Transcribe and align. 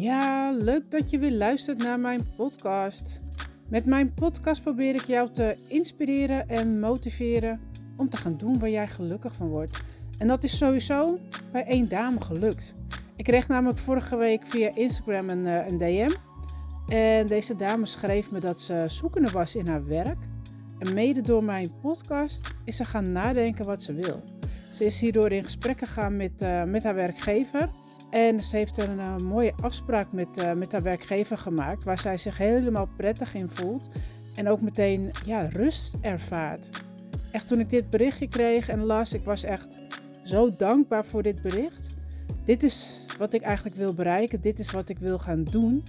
Ja, 0.00 0.52
leuk 0.52 0.90
dat 0.90 1.10
je 1.10 1.18
weer 1.18 1.32
luistert 1.32 1.78
naar 1.78 2.00
mijn 2.00 2.20
podcast. 2.36 3.20
Met 3.68 3.84
mijn 3.84 4.14
podcast 4.14 4.62
probeer 4.62 4.94
ik 4.94 5.04
jou 5.04 5.30
te 5.30 5.56
inspireren 5.66 6.48
en 6.48 6.80
motiveren 6.80 7.60
om 7.96 8.08
te 8.08 8.16
gaan 8.16 8.36
doen 8.36 8.58
waar 8.58 8.70
jij 8.70 8.88
gelukkig 8.88 9.34
van 9.34 9.48
wordt. 9.48 9.80
En 10.18 10.28
dat 10.28 10.44
is 10.44 10.56
sowieso 10.56 11.18
bij 11.52 11.64
één 11.64 11.88
dame 11.88 12.20
gelukt. 12.20 12.74
Ik 13.16 13.24
kreeg 13.24 13.48
namelijk 13.48 13.78
vorige 13.78 14.16
week 14.16 14.46
via 14.46 14.70
Instagram 14.74 15.28
een, 15.28 15.46
eh, 15.46 15.66
een 15.68 15.78
DM. 15.78 16.14
En 16.92 17.26
deze 17.26 17.56
dame 17.56 17.86
schreef 17.86 18.30
me 18.30 18.40
dat 18.40 18.60
ze 18.60 18.84
zoekende 18.86 19.30
was 19.30 19.56
in 19.56 19.66
haar 19.66 19.86
werk. 19.86 20.18
En 20.78 20.94
mede 20.94 21.20
door 21.20 21.44
mijn 21.44 21.70
podcast 21.80 22.54
is 22.64 22.76
ze 22.76 22.84
gaan 22.84 23.12
nadenken 23.12 23.64
wat 23.64 23.82
ze 23.82 23.94
wil. 23.94 24.22
Ze 24.72 24.84
is 24.84 25.00
hierdoor 25.00 25.32
in 25.32 25.44
gesprek 25.44 25.78
gegaan 25.78 26.16
met, 26.16 26.42
uh, 26.42 26.64
met 26.64 26.82
haar 26.82 26.94
werkgever. 26.94 27.68
En 28.10 28.40
ze 28.40 28.56
heeft 28.56 28.78
een 28.78 28.98
uh, 28.98 29.16
mooie 29.16 29.52
afspraak 29.62 30.12
met, 30.12 30.38
uh, 30.38 30.52
met 30.52 30.72
haar 30.72 30.82
werkgever 30.82 31.38
gemaakt, 31.38 31.84
waar 31.84 31.98
zij 31.98 32.16
zich 32.16 32.38
helemaal 32.38 32.88
prettig 32.96 33.34
in 33.34 33.48
voelt 33.48 33.88
en 34.34 34.48
ook 34.48 34.60
meteen 34.60 35.10
ja, 35.24 35.48
rust 35.48 35.96
ervaart. 36.00 36.68
Echt 37.30 37.48
toen 37.48 37.60
ik 37.60 37.70
dit 37.70 37.90
berichtje 37.90 38.28
kreeg 38.28 38.68
en 38.68 38.84
las, 38.84 39.12
ik 39.12 39.24
was 39.24 39.44
echt 39.44 39.80
zo 40.24 40.50
dankbaar 40.56 41.04
voor 41.04 41.22
dit 41.22 41.42
bericht. 41.42 41.96
Dit 42.44 42.62
is 42.62 43.06
wat 43.18 43.32
ik 43.32 43.42
eigenlijk 43.42 43.76
wil 43.76 43.94
bereiken, 43.94 44.40
dit 44.40 44.58
is 44.58 44.70
wat 44.70 44.88
ik 44.88 44.98
wil 44.98 45.18
gaan 45.18 45.44
doen. 45.44 45.82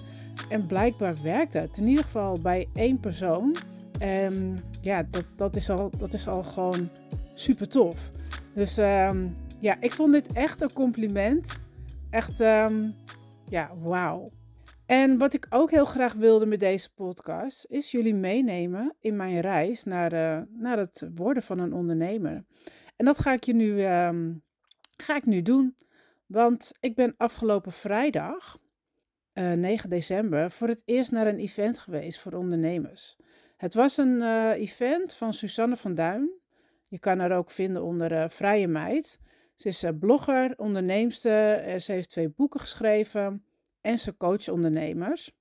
En 0.49 0.65
blijkbaar 0.65 1.15
werkt 1.23 1.53
het, 1.53 1.77
in 1.77 1.87
ieder 1.87 2.03
geval 2.03 2.39
bij 2.41 2.67
één 2.73 2.99
persoon. 2.99 3.55
En 3.99 4.59
ja, 4.81 5.03
dat, 5.09 5.25
dat, 5.35 5.55
is, 5.55 5.69
al, 5.69 5.91
dat 5.97 6.13
is 6.13 6.27
al 6.27 6.43
gewoon 6.43 6.89
super 7.35 7.67
tof. 7.67 8.11
Dus 8.53 8.77
um, 8.77 9.35
ja, 9.59 9.75
ik 9.79 9.91
vond 9.91 10.13
dit 10.13 10.33
echt 10.33 10.61
een 10.61 10.73
compliment. 10.73 11.61
Echt, 12.09 12.39
um, 12.39 12.95
ja, 13.45 13.71
wauw. 13.77 14.31
En 14.85 15.17
wat 15.17 15.33
ik 15.33 15.45
ook 15.49 15.71
heel 15.71 15.85
graag 15.85 16.13
wilde 16.13 16.45
met 16.45 16.59
deze 16.59 16.93
podcast, 16.93 17.65
is 17.69 17.91
jullie 17.91 18.15
meenemen 18.15 18.95
in 18.99 19.15
mijn 19.15 19.39
reis 19.39 19.83
naar, 19.83 20.13
uh, 20.13 20.41
naar 20.49 20.77
het 20.77 21.07
worden 21.15 21.43
van 21.43 21.59
een 21.59 21.73
ondernemer. 21.73 22.43
En 22.95 23.05
dat 23.05 23.19
ga 23.19 23.33
ik 23.33 23.43
je 23.43 23.53
nu, 23.53 23.85
um, 23.85 24.43
ga 24.97 25.15
ik 25.15 25.25
nu 25.25 25.41
doen. 25.41 25.75
Want 26.25 26.71
ik 26.79 26.95
ben 26.95 27.13
afgelopen 27.17 27.71
vrijdag, 27.71 28.59
uh, 29.33 29.51
eh, 29.51 29.59
9 29.59 29.89
december, 29.89 30.51
voor 30.51 30.67
het 30.67 30.81
eerst 30.85 31.11
naar 31.11 31.27
een 31.27 31.39
event 31.39 31.77
geweest 31.77 32.19
voor 32.19 32.33
ondernemers. 32.33 33.17
Het 33.57 33.73
was 33.73 33.97
een 33.97 34.15
uh, 34.15 34.49
event 34.49 35.13
van 35.13 35.33
Susanne 35.33 35.77
van 35.77 35.95
Duin. 35.95 36.29
Je 36.87 36.99
kan 36.99 37.19
haar 37.19 37.37
ook 37.37 37.51
vinden 37.51 37.83
onder 37.83 38.29
Vrije 38.29 38.67
Meid. 38.67 39.19
Ze 39.61 39.67
is 39.67 39.83
uh, 39.83 39.89
blogger, 39.99 40.53
onderneemster. 40.57 41.79
ze 41.81 41.91
heeft 41.91 42.09
twee 42.09 42.29
boeken 42.29 42.59
geschreven 42.59 43.45
en 43.81 43.99
ze 43.99 44.17
coacht 44.17 44.47
ondernemers. 44.47 45.31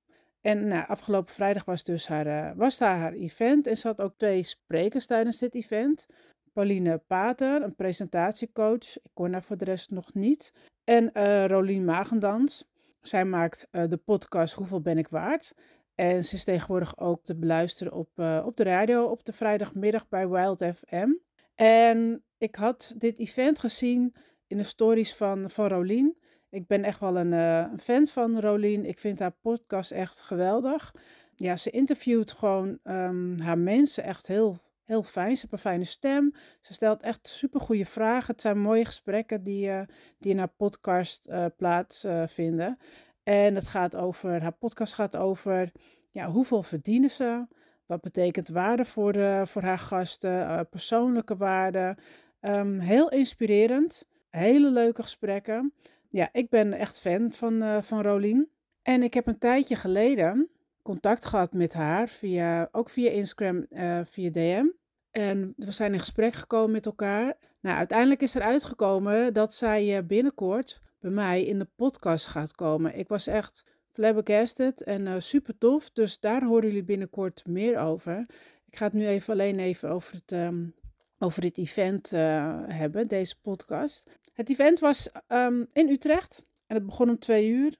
En 0.41 0.66
nou, 0.66 0.86
afgelopen 0.88 1.34
vrijdag 1.34 1.64
was 1.64 1.84
dus 1.84 2.08
haar, 2.08 2.56
was 2.56 2.78
daar 2.78 2.98
haar 2.98 3.12
event. 3.12 3.66
En 3.66 3.77
ze 3.77 3.86
had 3.86 4.00
ook 4.00 4.14
twee 4.16 4.42
sprekers 4.42 5.06
tijdens 5.06 5.38
dit 5.38 5.55
event. 5.55 6.06
Pauline 6.52 6.98
Pater, 6.98 7.62
een 7.62 7.75
presentatiecoach. 7.75 8.97
Ik 8.97 9.10
kon 9.14 9.33
haar 9.33 9.42
voor 9.42 9.56
de 9.56 9.64
rest 9.64 9.91
nog 9.91 10.14
niet. 10.14 10.53
En 10.84 11.10
Rolien 11.47 11.84
Magendans. 11.84 12.69
Zij 13.00 13.25
maakt 13.25 13.69
de 13.70 14.00
podcast 14.05 14.55
Hoeveel 14.55 14.80
ben 14.80 14.98
ik 14.98 15.08
waard? 15.08 15.55
En 15.98 16.25
ze 16.25 16.34
is 16.34 16.44
tegenwoordig 16.44 16.98
ook 16.98 17.25
te 17.25 17.36
beluisteren 17.36 17.92
op, 17.92 18.08
uh, 18.16 18.42
op 18.47 18.56
de 18.56 18.62
radio 18.62 19.05
op 19.05 19.25
de 19.25 19.32
vrijdagmiddag 19.32 20.08
bij 20.08 20.28
Wild 20.28 20.64
FM. 20.75 21.08
En 21.55 22.25
ik 22.39 22.55
had 22.55 22.94
dit 22.97 23.19
event 23.19 23.58
gezien 23.58 24.14
in 24.47 24.56
de 24.56 24.62
stories 24.62 25.15
van, 25.15 25.50
van 25.50 25.66
Rolien. 25.66 26.16
Ik 26.50 26.66
ben 26.66 26.84
echt 26.84 27.00
wel 27.00 27.16
een, 27.16 27.32
uh, 27.32 27.78
fan 27.78 28.06
van 28.06 28.41
Rolien. 28.41 28.87
Ik 28.87 28.99
vind 28.99 29.19
haar 29.19 29.37
podcast 29.41 29.91
echt 29.91 30.21
geweldig. 30.21 30.94
Ja, 31.34 31.56
ze 31.56 31.71
interviewt 31.71 32.32
gewoon 32.32 32.78
um, 32.84 33.41
haar 33.41 33.59
mensen 33.59 34.04
echt 34.04 34.27
heel, 34.27 34.59
heel 34.84 35.03
fijn. 35.03 35.37
Ze 35.37 35.41
heeft 35.41 35.53
een 35.53 35.71
fijne 35.71 35.84
stem. 35.84 36.34
Ze 36.60 36.72
stelt 36.72 37.03
echt 37.03 37.28
super 37.28 37.60
goede 37.60 37.87
vragen. 37.87 38.32
Het 38.32 38.41
zijn 38.41 38.59
mooie 38.59 38.84
gesprekken 38.84 39.43
die, 39.43 39.66
uh, 39.66 39.81
die 40.19 40.31
in 40.31 40.38
haar 40.38 40.53
podcast 40.56 41.28
uh, 41.28 41.44
plaatsvinden. 41.56 42.78
En 43.22 43.54
het 43.54 43.66
gaat 43.66 43.97
over, 43.97 44.43
haar 44.43 44.56
podcast 44.56 44.94
gaat 44.94 45.16
over 45.16 45.72
ja, 46.10 46.31
hoeveel 46.31 46.62
verdienen 46.62 47.10
ze? 47.10 47.47
Wat 47.87 48.00
betekent 48.00 48.48
waarde 48.48 48.84
voor, 48.84 49.12
de, 49.12 49.43
voor 49.47 49.62
haar 49.62 49.78
gasten? 49.78 50.69
Persoonlijke 50.69 51.37
waarde. 51.37 51.97
Um, 52.41 52.78
heel 52.78 53.09
inspirerend. 53.10 54.06
Hele 54.28 54.71
leuke 54.71 55.03
gesprekken. 55.03 55.72
Ja, 56.09 56.28
ik 56.32 56.49
ben 56.49 56.72
echt 56.72 57.00
fan 57.00 57.32
van, 57.32 57.62
uh, 57.62 57.82
van 57.82 58.03
Rolien. 58.03 58.49
En 58.82 59.03
ik 59.03 59.15
heb 59.15 59.26
een 59.26 59.38
tijdje 59.38 59.76
geleden 59.76 60.48
contact 60.82 61.27
gehad 61.27 61.53
met 61.53 61.72
haar, 61.72 62.09
via, 62.09 62.69
ook 62.72 62.91
via 62.91 63.10
Instagram, 63.10 63.66
uh, 63.71 64.00
via 64.04 64.31
DM. 64.31 64.66
En 65.10 65.53
we 65.56 65.71
zijn 65.71 65.93
in 65.93 65.98
gesprek 65.98 66.32
gekomen 66.32 66.71
met 66.71 66.87
elkaar. 66.87 67.37
Nou, 67.60 67.77
uiteindelijk 67.77 68.22
is 68.22 68.34
er 68.34 68.43
uitgekomen 68.43 69.32
dat 69.34 69.54
zij 69.54 70.06
binnenkort 70.06 70.81
bij 71.00 71.10
mij 71.10 71.44
in 71.44 71.59
de 71.59 71.69
podcast 71.77 72.27
gaat 72.27 72.54
komen. 72.54 72.98
Ik 72.98 73.09
was 73.09 73.27
echt 73.27 73.65
flabbergasted 73.93 74.82
en 74.82 75.22
super 75.22 75.59
tof. 75.59 75.91
Dus 75.91 76.21
daar 76.21 76.44
horen 76.44 76.66
jullie 76.66 76.84
binnenkort 76.84 77.43
meer 77.47 77.78
over. 77.78 78.27
Ik 78.66 78.77
ga 78.77 78.84
het 78.84 78.93
nu 78.93 79.06
even 79.06 79.32
alleen 79.32 79.59
even 79.59 79.91
over 79.91 80.15
het, 80.15 80.32
um, 80.32 80.75
over 81.18 81.40
dit 81.40 81.58
event 81.58 82.12
uh, 82.12 82.62
hebben, 82.66 83.08
deze 83.08 83.40
podcast. 83.40 84.18
Het 84.32 84.50
event 84.50 84.78
was 84.78 85.10
um, 85.28 85.68
in 85.72 85.88
Utrecht 85.88 86.44
en 86.66 86.76
het 86.76 86.86
begon 86.86 87.08
om 87.08 87.18
twee 87.18 87.48
uur. 87.48 87.76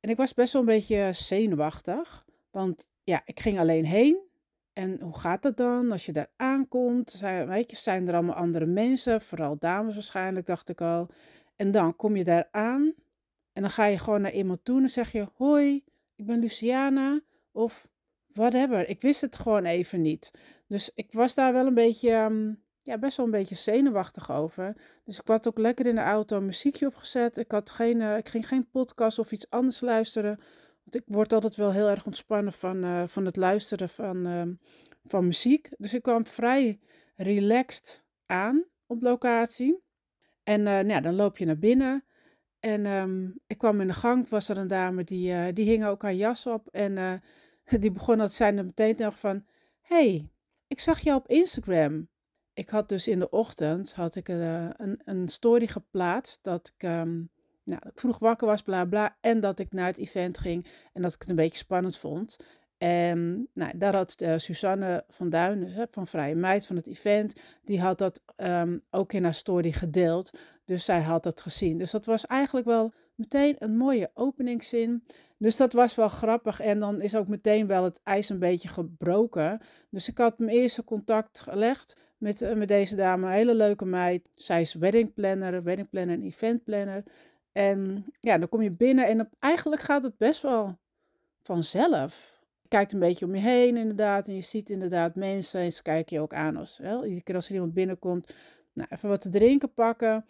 En 0.00 0.10
ik 0.10 0.16
was 0.16 0.34
best 0.34 0.52
wel 0.52 0.62
een 0.62 0.68
beetje 0.68 1.08
zenuwachtig, 1.12 2.24
want 2.50 2.88
ja, 3.02 3.22
ik 3.24 3.40
ging 3.40 3.58
alleen 3.58 3.84
heen. 3.84 4.28
En 4.72 5.00
hoe 5.00 5.18
gaat 5.18 5.42
dat 5.42 5.56
dan 5.56 5.90
als 5.90 6.06
je 6.06 6.12
daar 6.12 6.30
aankomt? 6.36 7.10
Zijn, 7.10 7.64
zijn 7.66 8.08
er 8.08 8.14
allemaal 8.14 8.34
andere 8.34 8.66
mensen, 8.66 9.20
vooral 9.20 9.58
dames 9.58 9.94
waarschijnlijk, 9.94 10.46
dacht 10.46 10.68
ik 10.68 10.80
al. 10.80 11.08
En 11.56 11.70
dan 11.70 11.96
kom 11.96 12.16
je 12.16 12.24
daar 12.24 12.48
aan 12.50 12.94
en 13.52 13.62
dan 13.62 13.70
ga 13.70 13.84
je 13.84 13.98
gewoon 13.98 14.20
naar 14.20 14.32
iemand 14.32 14.64
toe 14.64 14.82
en 14.82 14.88
zeg 14.88 15.12
je: 15.12 15.28
Hoi, 15.34 15.84
ik 16.16 16.26
ben 16.26 16.38
Luciana. 16.38 17.20
Of 17.52 17.88
whatever. 18.26 18.88
Ik 18.88 19.00
wist 19.00 19.20
het 19.20 19.36
gewoon 19.36 19.64
even 19.64 20.00
niet. 20.00 20.30
Dus 20.66 20.90
ik 20.94 21.12
was 21.12 21.34
daar 21.34 21.52
wel 21.52 21.66
een 21.66 21.74
beetje, 21.74 22.14
um, 22.14 22.62
ja, 22.82 22.98
best 22.98 23.16
wel 23.16 23.26
een 23.26 23.32
beetje 23.32 23.54
zenuwachtig 23.54 24.32
over. 24.32 24.76
Dus 25.04 25.18
ik 25.18 25.26
had 25.28 25.48
ook 25.48 25.58
lekker 25.58 25.86
in 25.86 25.94
de 25.94 26.00
auto 26.00 26.36
een 26.36 26.44
muziekje 26.44 26.86
opgezet. 26.86 27.36
Ik, 27.36 27.50
had 27.50 27.70
geen, 27.70 28.00
uh, 28.00 28.16
ik 28.16 28.28
ging 28.28 28.48
geen 28.48 28.70
podcast 28.70 29.18
of 29.18 29.32
iets 29.32 29.50
anders 29.50 29.80
luisteren. 29.80 30.36
Want 30.84 30.94
ik 30.94 31.02
word 31.06 31.32
altijd 31.32 31.56
wel 31.56 31.72
heel 31.72 31.88
erg 31.88 32.06
ontspannen 32.06 32.52
van, 32.52 32.84
uh, 32.84 33.02
van 33.06 33.24
het 33.24 33.36
luisteren 33.36 33.88
van, 33.88 34.26
uh, 34.26 34.42
van 35.04 35.24
muziek. 35.24 35.70
Dus 35.78 35.94
ik 35.94 36.02
kwam 36.02 36.26
vrij 36.26 36.80
relaxed 37.16 38.04
aan 38.26 38.64
op 38.86 39.02
locatie. 39.02 39.82
En 40.42 40.62
nou 40.62 40.86
ja, 40.86 41.00
dan 41.00 41.14
loop 41.14 41.38
je 41.38 41.44
naar 41.46 41.58
binnen. 41.58 42.04
En 42.60 42.86
um, 42.86 43.40
ik 43.46 43.58
kwam 43.58 43.80
in 43.80 43.86
de 43.86 43.92
gang, 43.92 44.28
was 44.28 44.48
er 44.48 44.56
een 44.56 44.68
dame 44.68 45.04
die, 45.04 45.52
die 45.52 45.68
hing 45.68 45.84
ook 45.84 46.02
haar 46.02 46.14
jas 46.14 46.46
op. 46.46 46.68
En 46.68 47.22
die 47.80 47.92
begon 47.92 48.18
dat 48.18 48.32
zijn 48.32 48.54
meteen 48.54 48.94
nog 48.96 49.18
van, 49.18 49.44
hey, 49.80 50.28
ik 50.66 50.80
zag 50.80 51.00
jou 51.00 51.18
op 51.18 51.28
Instagram. 51.28 52.08
Ik 52.54 52.68
had 52.68 52.88
dus 52.88 53.08
in 53.08 53.18
de 53.18 53.30
ochtend 53.30 53.94
had 53.94 54.14
ik 54.14 54.28
uh, 54.28 54.68
een, 54.76 55.00
een 55.04 55.28
story 55.28 55.66
geplaatst 55.66 56.38
dat 56.42 56.72
ik, 56.76 56.88
um, 56.88 57.30
nou, 57.64 57.80
ik 57.88 57.98
vroeg 57.98 58.18
wakker 58.18 58.46
was, 58.46 58.62
bla 58.62 58.84
bla. 58.84 59.16
En 59.20 59.40
dat 59.40 59.58
ik 59.58 59.72
naar 59.72 59.86
het 59.86 59.96
event 59.96 60.38
ging 60.38 60.66
en 60.92 61.02
dat 61.02 61.14
ik 61.14 61.20
het 61.20 61.30
een 61.30 61.36
beetje 61.36 61.58
spannend 61.58 61.96
vond. 61.96 62.36
En 62.78 63.48
nou, 63.54 63.78
daar 63.78 63.94
had 63.94 64.20
uh, 64.22 64.34
Suzanne 64.36 65.04
van 65.08 65.30
Duinen 65.30 65.88
van 65.90 66.06
Vrije 66.06 66.34
Meid 66.34 66.66
van 66.66 66.76
het 66.76 66.86
event, 66.86 67.40
die 67.64 67.80
had 67.80 67.98
dat 67.98 68.22
um, 68.36 68.82
ook 68.90 69.12
in 69.12 69.24
haar 69.24 69.34
story 69.34 69.72
gedeeld. 69.72 70.30
Dus 70.64 70.84
zij 70.84 71.00
had 71.00 71.22
dat 71.22 71.40
gezien. 71.40 71.78
Dus 71.78 71.90
dat 71.90 72.06
was 72.06 72.26
eigenlijk 72.26 72.66
wel 72.66 72.92
meteen 73.20 73.56
een 73.58 73.76
mooie 73.76 74.10
openingszin. 74.14 75.04
Dus 75.38 75.56
dat 75.56 75.72
was 75.72 75.94
wel 75.94 76.08
grappig. 76.08 76.60
En 76.60 76.80
dan 76.80 77.00
is 77.00 77.16
ook 77.16 77.28
meteen 77.28 77.66
wel 77.66 77.84
het 77.84 78.00
ijs 78.04 78.28
een 78.28 78.38
beetje 78.38 78.68
gebroken. 78.68 79.60
Dus 79.90 80.08
ik 80.08 80.18
had 80.18 80.38
mijn 80.38 80.50
eerste 80.50 80.84
contact 80.84 81.40
gelegd 81.40 82.14
met, 82.18 82.40
uh, 82.40 82.52
met 82.52 82.68
deze 82.68 82.96
dame. 82.96 83.26
Een 83.26 83.32
hele 83.32 83.54
leuke 83.54 83.84
meid. 83.84 84.30
Zij 84.34 84.60
is 84.60 84.74
wedding 84.74 85.14
planner, 85.14 85.62
wedding 85.62 85.90
planner 85.90 86.14
en 86.14 86.22
event 86.22 86.64
planner. 86.64 87.04
En 87.52 88.06
ja, 88.20 88.38
dan 88.38 88.48
kom 88.48 88.62
je 88.62 88.70
binnen 88.70 89.06
en 89.06 89.30
eigenlijk 89.38 89.82
gaat 89.82 90.02
het 90.02 90.16
best 90.16 90.42
wel 90.42 90.78
vanzelf 91.42 92.38
kijkt 92.70 92.92
een 92.92 92.98
beetje 92.98 93.24
om 93.26 93.34
je 93.34 93.40
heen 93.40 93.76
inderdaad. 93.76 94.28
En 94.28 94.34
je 94.34 94.40
ziet 94.40 94.70
inderdaad 94.70 95.14
mensen. 95.14 95.60
En 95.60 95.72
ze 95.72 95.82
kijken 95.82 96.16
je 96.16 96.22
ook 96.22 96.34
aan 96.34 96.56
als, 96.56 96.78
wel, 96.78 97.04
iedere 97.04 97.22
keer 97.22 97.34
als 97.34 97.48
er 97.48 97.54
iemand 97.54 97.74
binnenkomt. 97.74 98.34
Nou, 98.72 98.88
even 98.90 99.08
wat 99.08 99.20
te 99.20 99.28
drinken 99.28 99.72
pakken. 99.74 100.24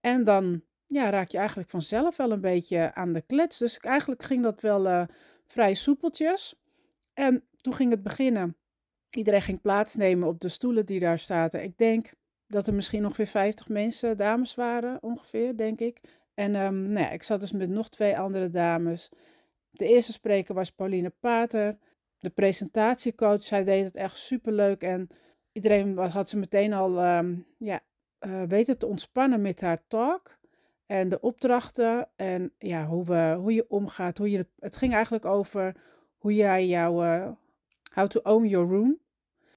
En 0.00 0.24
dan 0.24 0.62
ja, 0.86 1.10
raak 1.10 1.28
je 1.28 1.38
eigenlijk 1.38 1.70
vanzelf 1.70 2.16
wel 2.16 2.30
een 2.30 2.40
beetje 2.40 2.94
aan 2.94 3.12
de 3.12 3.20
klets. 3.20 3.58
Dus 3.58 3.78
eigenlijk 3.78 4.22
ging 4.22 4.42
dat 4.42 4.60
wel 4.60 4.86
uh, 4.86 5.02
vrij 5.44 5.74
soepeltjes. 5.74 6.54
En 7.14 7.44
toen 7.60 7.74
ging 7.74 7.90
het 7.90 8.02
beginnen. 8.02 8.56
Iedereen 9.10 9.42
ging 9.42 9.60
plaatsnemen 9.60 10.28
op 10.28 10.40
de 10.40 10.48
stoelen 10.48 10.86
die 10.86 11.00
daar 11.00 11.18
zaten. 11.18 11.62
Ik 11.62 11.78
denk 11.78 12.12
dat 12.46 12.66
er 12.66 12.74
misschien 12.74 13.04
ongeveer 13.04 13.26
50 13.26 13.68
mensen, 13.68 14.16
dames 14.16 14.54
waren 14.54 15.02
ongeveer, 15.02 15.56
denk 15.56 15.80
ik. 15.80 16.00
En 16.34 16.54
um, 16.54 16.82
nou 16.82 17.04
ja, 17.04 17.10
ik 17.10 17.22
zat 17.22 17.40
dus 17.40 17.52
met 17.52 17.68
nog 17.68 17.88
twee 17.88 18.18
andere 18.18 18.50
dames. 18.50 19.10
De 19.70 19.86
eerste 19.86 20.12
spreker 20.12 20.54
was 20.54 20.70
Pauline 20.70 21.12
Pater. 21.20 21.78
De 22.18 22.30
presentatiecoach, 22.30 23.42
zij 23.42 23.64
deed 23.64 23.84
het 23.84 23.96
echt 23.96 24.16
superleuk. 24.16 24.82
En 24.82 25.08
iedereen 25.52 25.98
had 25.98 26.28
ze 26.28 26.36
meteen 26.36 26.72
al 26.72 27.04
um, 27.04 27.46
ja, 27.58 27.80
uh, 28.26 28.42
weten 28.42 28.78
te 28.78 28.86
ontspannen 28.86 29.42
met 29.42 29.60
haar 29.60 29.82
talk. 29.88 30.38
En 30.86 31.08
de 31.08 31.20
opdrachten 31.20 32.08
en 32.16 32.52
ja, 32.58 32.86
hoe, 32.86 33.04
we, 33.04 33.36
hoe 33.40 33.54
je 33.54 33.68
omgaat. 33.68 34.18
Hoe 34.18 34.30
je, 34.30 34.46
het 34.58 34.76
ging 34.76 34.92
eigenlijk 34.92 35.24
over 35.24 35.76
hoe 36.16 36.34
jij 36.34 36.66
jouw 36.66 37.04
uh, 37.04 37.28
How 37.94 38.06
to 38.06 38.20
Own 38.22 38.46
Your 38.46 38.68
Room. 38.68 38.98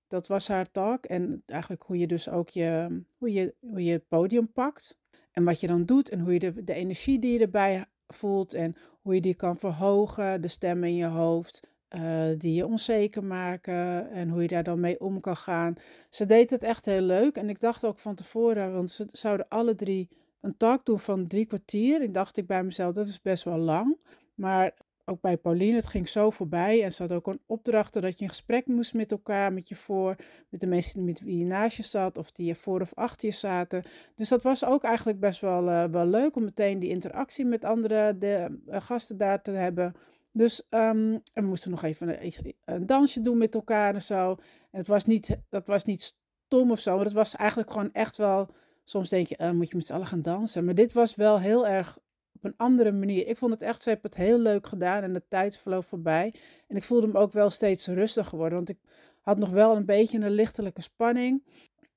Dat 0.07 0.27
was 0.27 0.47
haar 0.47 0.71
talk. 0.71 1.05
En 1.05 1.43
eigenlijk 1.45 1.83
hoe 1.83 1.97
je 1.97 2.07
dus 2.07 2.29
ook 2.29 2.49
je, 2.49 3.01
hoe 3.17 3.33
je, 3.33 3.55
hoe 3.59 3.83
je 3.83 3.91
het 3.91 4.07
podium 4.07 4.51
pakt. 4.51 4.97
En 5.31 5.43
wat 5.43 5.59
je 5.59 5.67
dan 5.67 5.85
doet 5.85 6.09
en 6.09 6.19
hoe 6.19 6.33
je 6.33 6.39
de, 6.39 6.63
de 6.63 6.73
energie 6.73 7.19
die 7.19 7.33
je 7.33 7.39
erbij 7.39 7.85
voelt 8.07 8.53
en 8.53 8.75
hoe 9.01 9.13
je 9.13 9.21
die 9.21 9.35
kan 9.35 9.57
verhogen, 9.57 10.41
de 10.41 10.47
stemmen 10.47 10.89
in 10.89 10.95
je 10.95 11.05
hoofd, 11.05 11.69
uh, 11.95 12.23
die 12.37 12.53
je 12.53 12.65
onzeker 12.65 13.23
maken 13.23 14.09
en 14.11 14.29
hoe 14.29 14.41
je 14.41 14.47
daar 14.47 14.63
dan 14.63 14.79
mee 14.79 14.99
om 14.99 15.19
kan 15.19 15.37
gaan. 15.37 15.73
Ze 16.09 16.25
deed 16.25 16.49
het 16.49 16.63
echt 16.63 16.85
heel 16.85 17.01
leuk 17.01 17.35
en 17.35 17.49
ik 17.49 17.59
dacht 17.59 17.85
ook 17.85 17.99
van 17.99 18.15
tevoren, 18.15 18.73
want 18.73 18.91
ze 18.91 19.07
zouden 19.11 19.47
alle 19.47 19.75
drie 19.75 20.09
een 20.41 20.57
talk 20.57 20.85
doen 20.85 20.99
van 20.99 21.27
drie 21.27 21.45
kwartier. 21.45 22.01
Ik 22.01 22.13
dacht 22.13 22.37
ik 22.37 22.47
bij 22.47 22.63
mezelf, 22.63 22.93
dat 22.93 23.07
is 23.07 23.21
best 23.21 23.43
wel 23.43 23.57
lang. 23.57 23.97
Maar 24.35 24.73
ook 25.09 25.21
bij 25.21 25.37
Pauline, 25.37 25.75
het 25.75 25.87
ging 25.87 26.09
zo 26.09 26.29
voorbij. 26.29 26.83
En 26.83 26.91
ze 26.91 27.01
had 27.01 27.11
ook 27.11 27.27
een 27.27 27.41
opdracht 27.45 27.93
dat 27.93 28.17
je 28.17 28.23
een 28.23 28.29
gesprek 28.29 28.65
moest 28.65 28.93
met 28.93 29.11
elkaar, 29.11 29.53
met 29.53 29.69
je 29.69 29.75
voor, 29.75 30.15
met 30.49 30.59
de 30.59 30.67
mensen 30.67 31.03
met 31.03 31.21
wie 31.21 31.37
je 31.37 31.45
naast 31.45 31.77
je 31.77 31.83
zat, 31.83 32.17
of 32.17 32.31
die 32.31 32.45
je 32.45 32.55
voor 32.55 32.81
of 32.81 32.93
achter 32.93 33.27
je 33.27 33.33
zaten. 33.33 33.83
Dus 34.15 34.29
dat 34.29 34.43
was 34.43 34.65
ook 34.65 34.83
eigenlijk 34.83 35.19
best 35.19 35.41
wel, 35.41 35.67
uh, 35.67 35.83
wel 35.83 36.05
leuk 36.05 36.35
om 36.35 36.43
meteen 36.43 36.79
die 36.79 36.89
interactie 36.89 37.45
met 37.45 37.65
andere 37.65 38.17
de, 38.17 38.59
uh, 38.67 38.81
gasten 38.81 39.17
daar 39.17 39.41
te 39.41 39.51
hebben. 39.51 39.95
Dus 40.31 40.61
um, 40.69 41.21
we 41.33 41.41
moesten 41.41 41.71
nog 41.71 41.83
even 41.83 42.23
een, 42.25 42.55
een, 42.65 42.85
dansje 42.85 43.21
doen 43.21 43.37
met 43.37 43.55
elkaar 43.55 43.93
en 43.93 44.01
zo. 44.01 44.29
En 44.71 44.79
het 44.79 44.87
was 44.87 45.05
niet, 45.05 45.37
dat 45.49 45.67
was 45.67 45.83
niet 45.83 46.13
stom 46.45 46.71
of 46.71 46.79
zo, 46.79 46.95
maar 46.95 47.05
het 47.05 47.13
was 47.13 47.35
eigenlijk 47.35 47.71
gewoon 47.71 47.93
echt 47.93 48.17
wel. 48.17 48.49
Soms 48.89 49.09
denk 49.09 49.27
je, 49.27 49.37
uh, 49.41 49.51
moet 49.51 49.69
je 49.69 49.75
met 49.75 49.85
z'n 49.85 49.93
allen 49.93 50.07
gaan 50.07 50.21
dansen. 50.21 50.65
Maar 50.65 50.75
dit 50.75 50.93
was 50.93 51.15
wel 51.15 51.39
heel 51.39 51.67
erg 51.67 51.97
op 52.33 52.43
een 52.43 52.53
andere 52.57 52.91
manier. 52.91 53.27
Ik 53.27 53.37
vond 53.37 53.51
het 53.51 53.61
echt, 53.61 53.83
ze 53.83 53.89
hebben 53.89 54.09
het 54.09 54.19
heel 54.19 54.39
leuk 54.39 54.67
gedaan 54.67 55.03
en 55.03 55.13
de 55.13 55.23
tijd 55.27 55.57
vloog 55.57 55.85
voorbij. 55.85 56.33
En 56.67 56.75
ik 56.75 56.83
voelde 56.83 57.07
me 57.07 57.17
ook 57.17 57.31
wel 57.31 57.49
steeds 57.49 57.87
rustiger 57.87 58.37
worden, 58.37 58.57
want 58.57 58.69
ik 58.69 58.77
had 59.21 59.37
nog 59.37 59.49
wel 59.49 59.75
een 59.75 59.85
beetje 59.85 60.19
een 60.19 60.31
lichtelijke 60.31 60.81
spanning. 60.81 61.43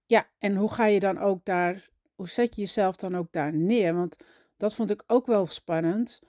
Ja, 0.07 0.29
en 0.39 0.57
hoe 0.57 0.73
ga 0.73 0.87
je 0.87 1.01
dan 1.01 1.19
ook 1.19 1.45
daar, 1.45 1.89
hoe 2.15 2.29
zet 2.29 2.55
je 2.55 2.61
jezelf 2.61 2.97
dan 2.97 3.17
ook 3.17 3.33
daar 3.33 3.55
neer? 3.55 3.95
Want 3.95 4.17
dat 4.57 4.75
vond 4.75 4.91
ik 4.91 5.05
ook 5.07 5.27
wel 5.27 5.47
spannend. 5.47 6.21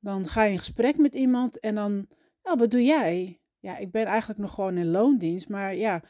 Dan 0.00 0.26
ga 0.26 0.42
je 0.42 0.52
in 0.52 0.58
gesprek 0.58 0.96
met 0.96 1.14
iemand 1.14 1.60
en 1.60 1.74
dan, 1.74 2.08
ja, 2.42 2.56
wat 2.56 2.70
doe 2.70 2.84
jij? 2.84 3.40
Ja, 3.58 3.76
ik 3.76 3.90
ben 3.90 4.06
eigenlijk 4.06 4.40
nog 4.40 4.54
gewoon 4.54 4.76
in 4.76 4.90
loondienst, 4.90 5.48
maar 5.48 5.74
ja, 5.74 6.02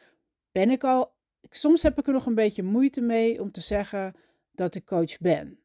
ben 0.52 0.70
ik 0.70 0.84
al. 0.84 1.16
Soms 1.43 1.82
heb 1.82 1.99
ik 1.99 2.06
er 2.06 2.12
nog 2.12 2.26
een 2.26 2.35
beetje 2.35 2.62
moeite 2.62 3.00
mee 3.00 3.40
om 3.40 3.50
te 3.50 3.61
zeggen 3.61 4.14
dat 4.52 4.75
ik 4.75 4.85
coach 4.85 5.19
ben 5.19 5.58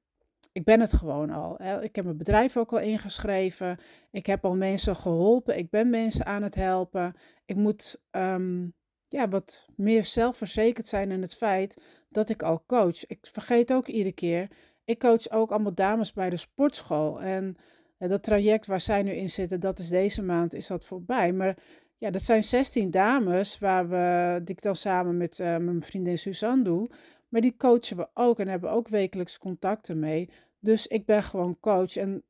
ik 0.53 0.63
ben 0.63 0.79
het 0.79 0.93
gewoon 0.93 1.29
al. 1.29 1.61
Ik 1.81 1.95
heb 1.95 2.05
mijn 2.05 2.17
bedrijf 2.17 2.57
ook 2.57 2.71
al 2.71 2.79
ingeschreven. 2.79 3.77
Ik 4.11 4.25
heb 4.25 4.45
al 4.45 4.55
mensen 4.55 4.95
geholpen. 4.95 5.57
Ik 5.57 5.69
ben 5.69 5.89
mensen 5.89 6.25
aan 6.25 6.43
het 6.43 6.55
helpen. 6.55 7.15
Ik 7.45 7.55
moet 7.55 8.01
um, 8.11 8.73
ja, 9.07 9.29
wat 9.29 9.67
meer 9.75 10.05
zelfverzekerd 10.05 10.87
zijn 10.87 11.11
in 11.11 11.21
het 11.21 11.35
feit 11.35 11.83
dat 12.09 12.29
ik 12.29 12.43
al 12.43 12.63
coach. 12.65 13.05
Ik 13.05 13.27
vergeet 13.31 13.73
ook 13.73 13.87
iedere 13.87 14.15
keer. 14.15 14.47
Ik 14.85 14.99
coach 14.99 15.29
ook 15.29 15.51
allemaal 15.51 15.73
dames 15.73 16.13
bij 16.13 16.29
de 16.29 16.37
sportschool. 16.37 17.21
En 17.21 17.55
dat 17.97 18.23
traject 18.23 18.65
waar 18.65 18.81
zij 18.81 19.03
nu 19.03 19.11
in 19.11 19.29
zitten, 19.29 19.59
dat 19.59 19.79
is 19.79 19.89
deze 19.89 20.21
maand 20.21 20.53
is 20.53 20.67
dat 20.67 20.85
voorbij. 20.85 21.33
Maar 21.33 21.57
ja, 22.03 22.11
dat 22.11 22.21
zijn 22.21 22.43
16 22.43 22.91
dames 22.91 23.59
waar 23.59 23.89
we, 23.89 24.39
die 24.43 24.55
ik 24.55 24.61
dan 24.61 24.75
samen 24.75 25.17
met 25.17 25.39
uh, 25.39 25.57
mijn 25.57 25.81
vriendin 25.81 26.17
Suzanne 26.17 26.63
doe. 26.63 26.89
Maar 27.29 27.41
die 27.41 27.55
coachen 27.57 27.97
we 27.97 28.07
ook 28.13 28.39
en 28.39 28.47
hebben 28.47 28.71
ook 28.71 28.87
wekelijks 28.87 29.37
contacten 29.37 29.99
mee. 29.99 30.29
Dus 30.59 30.87
ik 30.87 31.05
ben 31.05 31.23
gewoon 31.23 31.59
coach. 31.59 31.95
En 31.95 32.23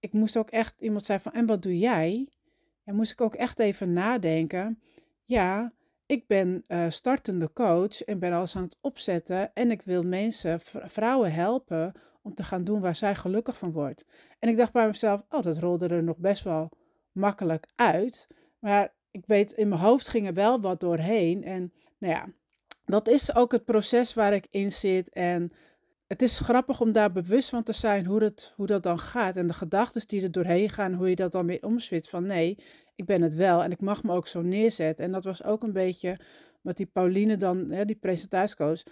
ik 0.00 0.12
moest 0.12 0.36
ook 0.36 0.50
echt, 0.50 0.80
iemand 0.80 1.04
zei 1.04 1.18
van, 1.18 1.32
en 1.32 1.46
wat 1.46 1.62
doe 1.62 1.78
jij? 1.78 2.28
En 2.84 2.94
moest 2.94 3.12
ik 3.12 3.20
ook 3.20 3.34
echt 3.34 3.58
even 3.58 3.92
nadenken. 3.92 4.80
Ja, 5.24 5.72
ik 6.06 6.26
ben 6.26 6.64
uh, 6.68 6.84
startende 6.88 7.52
coach 7.52 8.02
en 8.02 8.18
ben 8.18 8.32
alles 8.32 8.56
aan 8.56 8.62
het 8.62 8.76
opzetten. 8.80 9.54
En 9.54 9.70
ik 9.70 9.82
wil 9.82 10.02
mensen, 10.02 10.60
vrouwen 10.84 11.32
helpen 11.32 11.92
om 12.22 12.34
te 12.34 12.42
gaan 12.42 12.64
doen 12.64 12.80
waar 12.80 12.96
zij 12.96 13.14
gelukkig 13.14 13.58
van 13.58 13.72
wordt. 13.72 14.04
En 14.38 14.48
ik 14.48 14.56
dacht 14.56 14.72
bij 14.72 14.86
mezelf, 14.86 15.24
oh, 15.28 15.42
dat 15.42 15.58
rolde 15.58 15.88
er 15.88 16.02
nog 16.02 16.16
best 16.16 16.44
wel 16.44 16.68
makkelijk 17.12 17.66
uit. 17.74 18.26
Maar 18.58 18.96
ik 19.10 19.22
weet, 19.26 19.52
in 19.52 19.68
mijn 19.68 19.80
hoofd 19.80 20.08
ging 20.08 20.26
er 20.26 20.34
wel 20.34 20.60
wat 20.60 20.80
doorheen. 20.80 21.44
En 21.44 21.72
nou 21.98 22.12
ja, 22.12 22.28
dat 22.84 23.08
is 23.08 23.34
ook 23.34 23.52
het 23.52 23.64
proces 23.64 24.14
waar 24.14 24.32
ik 24.32 24.46
in 24.50 24.72
zit. 24.72 25.08
En 25.08 25.52
het 26.06 26.22
is 26.22 26.38
grappig 26.38 26.80
om 26.80 26.92
daar 26.92 27.12
bewust 27.12 27.48
van 27.48 27.62
te 27.62 27.72
zijn 27.72 28.06
hoe 28.06 28.18
dat, 28.18 28.52
hoe 28.56 28.66
dat 28.66 28.82
dan 28.82 28.98
gaat. 28.98 29.36
En 29.36 29.46
de 29.46 29.52
gedachten 29.52 30.06
die 30.06 30.22
er 30.22 30.32
doorheen 30.32 30.70
gaan, 30.70 30.94
hoe 30.94 31.08
je 31.08 31.16
dat 31.16 31.32
dan 31.32 31.46
weer 31.46 31.62
omzwit. 31.62 32.08
Van 32.08 32.26
nee, 32.26 32.58
ik 32.96 33.06
ben 33.06 33.22
het 33.22 33.34
wel 33.34 33.62
en 33.62 33.70
ik 33.70 33.80
mag 33.80 34.02
me 34.02 34.12
ook 34.12 34.26
zo 34.26 34.42
neerzetten. 34.42 35.04
En 35.04 35.12
dat 35.12 35.24
was 35.24 35.44
ook 35.44 35.62
een 35.62 35.72
beetje 35.72 36.18
wat 36.60 36.76
die 36.76 36.86
Pauline 36.86 37.36
dan, 37.36 37.70
hè, 37.70 37.84
die 37.84 37.96
presentatiecoach, 37.96 38.82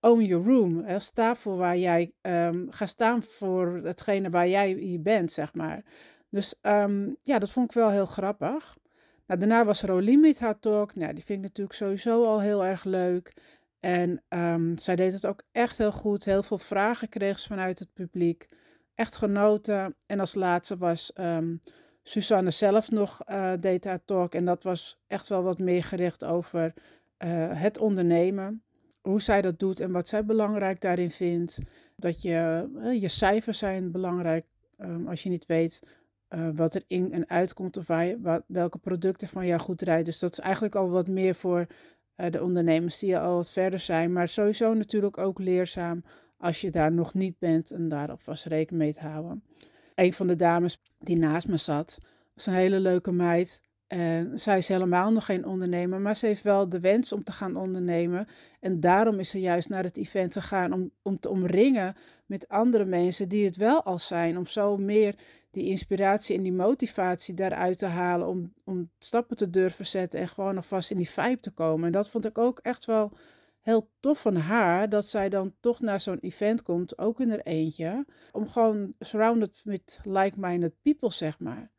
own 0.00 0.22
your 0.22 0.46
room. 0.46 0.84
Hè, 0.84 0.98
sta 0.98 1.36
voor 1.36 1.56
waar 1.56 1.78
jij, 1.78 2.12
um, 2.22 2.66
ga 2.70 2.86
staan 2.86 3.22
voor 3.22 3.80
hetgene 3.84 4.30
waar 4.30 4.48
jij 4.48 4.72
hier 4.72 5.02
bent, 5.02 5.32
zeg 5.32 5.54
maar. 5.54 5.84
Dus 6.30 6.54
um, 6.62 7.16
ja, 7.22 7.38
dat 7.38 7.50
vond 7.50 7.70
ik 7.70 7.76
wel 7.76 7.90
heel 7.90 8.06
grappig. 8.06 8.76
Nou, 9.26 9.40
daarna 9.40 9.64
was 9.64 9.82
Rolien 9.82 10.20
met 10.20 10.40
haar 10.40 10.58
talk. 10.58 10.94
Nou, 10.94 11.14
die 11.14 11.24
vind 11.24 11.38
ik 11.38 11.44
natuurlijk 11.44 11.76
sowieso 11.76 12.24
al 12.24 12.40
heel 12.40 12.64
erg 12.64 12.84
leuk. 12.84 13.32
En 13.80 14.22
um, 14.28 14.78
zij 14.78 14.96
deed 14.96 15.12
het 15.12 15.26
ook 15.26 15.42
echt 15.52 15.78
heel 15.78 15.92
goed. 15.92 16.24
Heel 16.24 16.42
veel 16.42 16.58
vragen 16.58 17.08
kreeg 17.08 17.38
ze 17.38 17.48
vanuit 17.48 17.78
het 17.78 17.92
publiek. 17.92 18.48
Echt 18.94 19.16
genoten. 19.16 19.94
En 20.06 20.20
als 20.20 20.34
laatste 20.34 20.76
was 20.76 21.12
um, 21.20 21.60
Suzanne 22.02 22.50
zelf 22.50 22.90
nog 22.90 23.20
uh, 23.30 23.52
deed 23.60 23.84
haar 23.84 24.04
talk. 24.04 24.34
En 24.34 24.44
dat 24.44 24.62
was 24.62 24.98
echt 25.06 25.28
wel 25.28 25.42
wat 25.42 25.58
meer 25.58 25.84
gericht 25.84 26.24
over 26.24 26.74
uh, 27.18 27.60
het 27.60 27.78
ondernemen. 27.78 28.62
Hoe 29.00 29.20
zij 29.20 29.42
dat 29.42 29.58
doet 29.58 29.80
en 29.80 29.92
wat 29.92 30.08
zij 30.08 30.24
belangrijk 30.24 30.80
daarin 30.80 31.10
vindt. 31.10 31.58
Dat 31.96 32.22
je, 32.22 32.68
uh, 32.76 33.00
je 33.00 33.08
cijfers 33.08 33.58
zijn 33.58 33.90
belangrijk. 33.90 34.44
Um, 34.78 35.08
als 35.08 35.22
je 35.22 35.28
niet 35.28 35.46
weet 35.46 35.82
uh, 36.36 36.48
wat 36.54 36.74
er 36.74 36.82
in 36.86 37.12
en 37.12 37.28
uitkomt 37.28 37.76
of 37.76 37.86
welke 38.46 38.78
producten 38.78 39.28
van 39.28 39.46
jou 39.46 39.60
goed 39.60 39.82
rijden. 39.82 40.04
Dus 40.04 40.18
dat 40.18 40.32
is 40.32 40.38
eigenlijk 40.38 40.74
al 40.74 40.88
wat 40.88 41.08
meer 41.08 41.34
voor 41.34 41.66
uh, 42.16 42.30
de 42.30 42.42
ondernemers 42.42 42.98
die 42.98 43.18
al 43.18 43.34
wat 43.34 43.52
verder 43.52 43.78
zijn. 43.78 44.12
Maar 44.12 44.28
sowieso 44.28 44.74
natuurlijk 44.74 45.18
ook 45.18 45.38
leerzaam 45.38 46.04
als 46.38 46.60
je 46.60 46.70
daar 46.70 46.92
nog 46.92 47.14
niet 47.14 47.38
bent 47.38 47.70
en 47.70 47.88
daar 47.88 48.10
alvast 48.10 48.44
rekening 48.44 48.82
mee 48.82 48.92
te 48.92 49.00
houden. 49.00 49.42
Een 49.94 50.12
van 50.12 50.26
de 50.26 50.36
dames 50.36 50.82
die 50.98 51.16
naast 51.16 51.48
me 51.48 51.56
zat, 51.56 51.98
was 52.34 52.46
een 52.46 52.52
hele 52.52 52.80
leuke 52.80 53.12
meid. 53.12 53.64
En 53.86 54.38
zij 54.38 54.56
is 54.56 54.68
helemaal 54.68 55.12
nog 55.12 55.24
geen 55.24 55.46
ondernemer, 55.46 56.00
maar 56.00 56.16
ze 56.16 56.26
heeft 56.26 56.42
wel 56.42 56.68
de 56.68 56.80
wens 56.80 57.12
om 57.12 57.24
te 57.24 57.32
gaan 57.32 57.56
ondernemen. 57.56 58.26
En 58.60 58.80
daarom 58.80 59.18
is 59.18 59.28
ze 59.28 59.40
juist 59.40 59.68
naar 59.68 59.84
het 59.84 59.96
event 59.96 60.32
gegaan 60.32 60.72
om, 60.72 60.90
om 61.02 61.20
te 61.20 61.28
omringen 61.28 61.96
met 62.26 62.48
andere 62.48 62.84
mensen 62.84 63.28
die 63.28 63.44
het 63.44 63.56
wel 63.56 63.82
al 63.82 63.98
zijn. 63.98 64.38
Om 64.38 64.46
zo 64.46 64.76
meer 64.76 65.14
die 65.56 65.66
inspiratie 65.66 66.36
en 66.36 66.42
die 66.42 66.52
motivatie 66.52 67.34
daaruit 67.34 67.78
te 67.78 67.86
halen. 67.86 68.26
Om, 68.28 68.52
om 68.64 68.90
stappen 68.98 69.36
te 69.36 69.50
durven 69.50 69.86
zetten 69.86 70.20
en 70.20 70.28
gewoon 70.28 70.56
alvast 70.56 70.90
in 70.90 70.96
die 70.96 71.10
vibe 71.10 71.40
te 71.40 71.50
komen. 71.50 71.86
En 71.86 71.92
dat 71.92 72.08
vond 72.08 72.24
ik 72.24 72.38
ook 72.38 72.58
echt 72.58 72.84
wel 72.84 73.12
heel 73.60 73.90
tof 74.00 74.20
van 74.20 74.36
haar. 74.36 74.88
Dat 74.88 75.08
zij 75.08 75.28
dan 75.28 75.54
toch 75.60 75.80
naar 75.80 76.00
zo'n 76.00 76.18
event 76.20 76.62
komt, 76.62 76.98
ook 76.98 77.20
in 77.20 77.30
er 77.30 77.42
eentje. 77.42 78.04
Om 78.32 78.48
gewoon 78.48 78.94
surrounded 78.98 79.60
met 79.64 80.00
like-minded 80.02 80.74
people, 80.82 81.10
zeg 81.10 81.38
maar. 81.38 81.70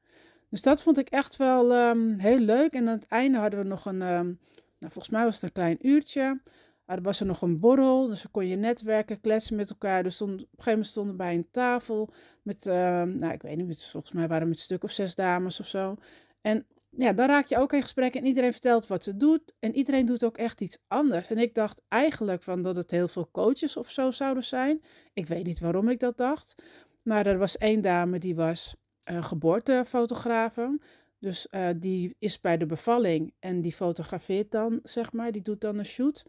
Dus 0.50 0.62
dat 0.62 0.82
vond 0.82 0.98
ik 0.98 1.10
echt 1.10 1.36
wel 1.36 1.90
um, 1.90 2.20
heel 2.20 2.40
leuk. 2.40 2.74
En 2.74 2.88
aan 2.88 2.96
het 2.96 3.08
einde 3.08 3.38
hadden 3.38 3.60
we 3.60 3.66
nog 3.66 3.86
een, 3.86 4.02
um, 4.02 4.40
nou, 4.80 4.92
volgens 4.94 5.10
mij 5.10 5.24
was 5.24 5.36
het 5.36 5.44
een 5.44 5.52
klein 5.52 5.88
uurtje. 5.88 6.42
Er 6.88 7.01
was 7.01 7.20
er 7.20 7.25
nog 7.25 7.41
een 7.41 7.60
borrel, 7.60 8.08
dus 8.08 8.22
dan 8.22 8.32
kon 8.32 8.48
je 8.48 8.56
netwerken, 8.56 9.22
kletsen 9.22 9.56
met 9.56 9.70
elkaar. 9.70 10.03
Dus 10.03 10.22
op 10.22 10.27
een 10.27 10.38
gegeven 10.38 10.63
moment 10.65 10.88
stonden 10.88 11.12
we 11.12 11.17
bij 11.17 11.34
een 11.34 11.48
tafel 11.51 12.10
met, 12.41 12.65
uh, 12.65 12.74
nou 13.03 13.34
ik 13.34 13.41
weet 13.41 13.58
niet, 13.58 13.86
volgens 13.86 14.13
mij 14.13 14.27
waren 14.27 14.48
het 14.48 14.58
een 14.58 14.63
stuk 14.63 14.84
of 14.84 14.91
zes 14.91 15.15
dames 15.15 15.60
of 15.60 15.67
zo. 15.67 15.96
En 16.41 16.65
ja, 16.89 17.13
dan 17.13 17.27
raak 17.27 17.46
je 17.46 17.58
ook 17.58 17.74
in 17.74 17.82
gesprek 17.82 18.15
en 18.15 18.25
iedereen 18.25 18.51
vertelt 18.51 18.88
wat 18.88 19.03
ze 19.03 19.17
doet. 19.17 19.53
En 19.60 19.75
iedereen 19.75 20.06
doet 20.06 20.24
ook 20.24 20.38
echt 20.38 20.62
iets 20.62 20.77
anders. 20.88 21.27
En 21.27 21.38
ik 21.38 21.53
dacht 21.53 21.82
eigenlijk 21.88 22.44
van 22.44 22.62
dat 22.63 22.75
het 22.75 22.91
heel 22.91 23.08
veel 23.08 23.29
coaches 23.32 23.77
of 23.77 23.91
zo 23.91 24.12
zouden 24.12 24.44
zijn. 24.44 24.82
Ik 25.13 25.27
weet 25.27 25.46
niet 25.46 25.60
waarom 25.60 25.89
ik 25.89 26.00
dat 26.00 26.17
dacht. 26.17 26.63
Maar 27.01 27.25
er 27.25 27.38
was 27.38 27.58
één 27.58 27.82
dame 27.82 28.20
die 28.20 28.36
was 28.36 28.75
uh, 29.12 29.24
geboortefotografe. 29.24 30.79
Dus 31.20 31.48
uh, 31.51 31.70
die 31.75 32.15
is 32.20 32.41
bij 32.41 32.58
de 32.58 32.65
bevalling 32.65 33.34
en 33.39 33.62
die 33.62 33.74
fotografeert 33.74 34.51
dan, 34.51 34.79
zeg 34.84 35.12
maar. 35.12 35.32
Die 35.32 35.41
doet 35.41 35.62
dan 35.62 35.77
een 35.77 35.86
shoot. 35.86 36.25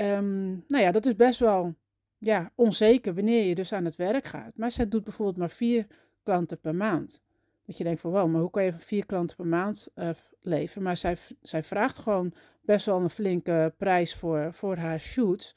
Um, 0.00 0.64
nou 0.68 0.84
ja, 0.84 0.90
dat 0.90 1.06
is 1.06 1.16
best 1.16 1.38
wel 1.38 1.74
ja, 2.18 2.52
onzeker 2.54 3.14
wanneer 3.14 3.44
je 3.44 3.54
dus 3.54 3.72
aan 3.72 3.84
het 3.84 3.96
werk 3.96 4.24
gaat. 4.24 4.56
Maar 4.56 4.70
zij 4.70 4.88
doet 4.88 5.04
bijvoorbeeld 5.04 5.36
maar 5.36 5.50
vier 5.50 5.86
klanten 6.22 6.60
per 6.60 6.74
maand. 6.74 7.22
Dat 7.66 7.78
je 7.78 7.84
denkt 7.84 8.00
van, 8.00 8.10
wow, 8.10 8.30
maar 8.30 8.40
hoe 8.40 8.50
kan 8.50 8.64
je 8.64 8.70
van 8.70 8.80
vier 8.80 9.06
klanten 9.06 9.36
per 9.36 9.46
maand 9.46 9.88
uh, 9.94 10.10
leven? 10.40 10.82
Maar 10.82 10.96
zij, 10.96 11.16
zij 11.42 11.62
vraagt 11.62 11.98
gewoon 11.98 12.32
best 12.60 12.86
wel 12.86 13.00
een 13.00 13.10
flinke 13.10 13.74
prijs 13.76 14.14
voor, 14.14 14.48
voor 14.52 14.76
haar 14.76 15.00
shoots. 15.00 15.52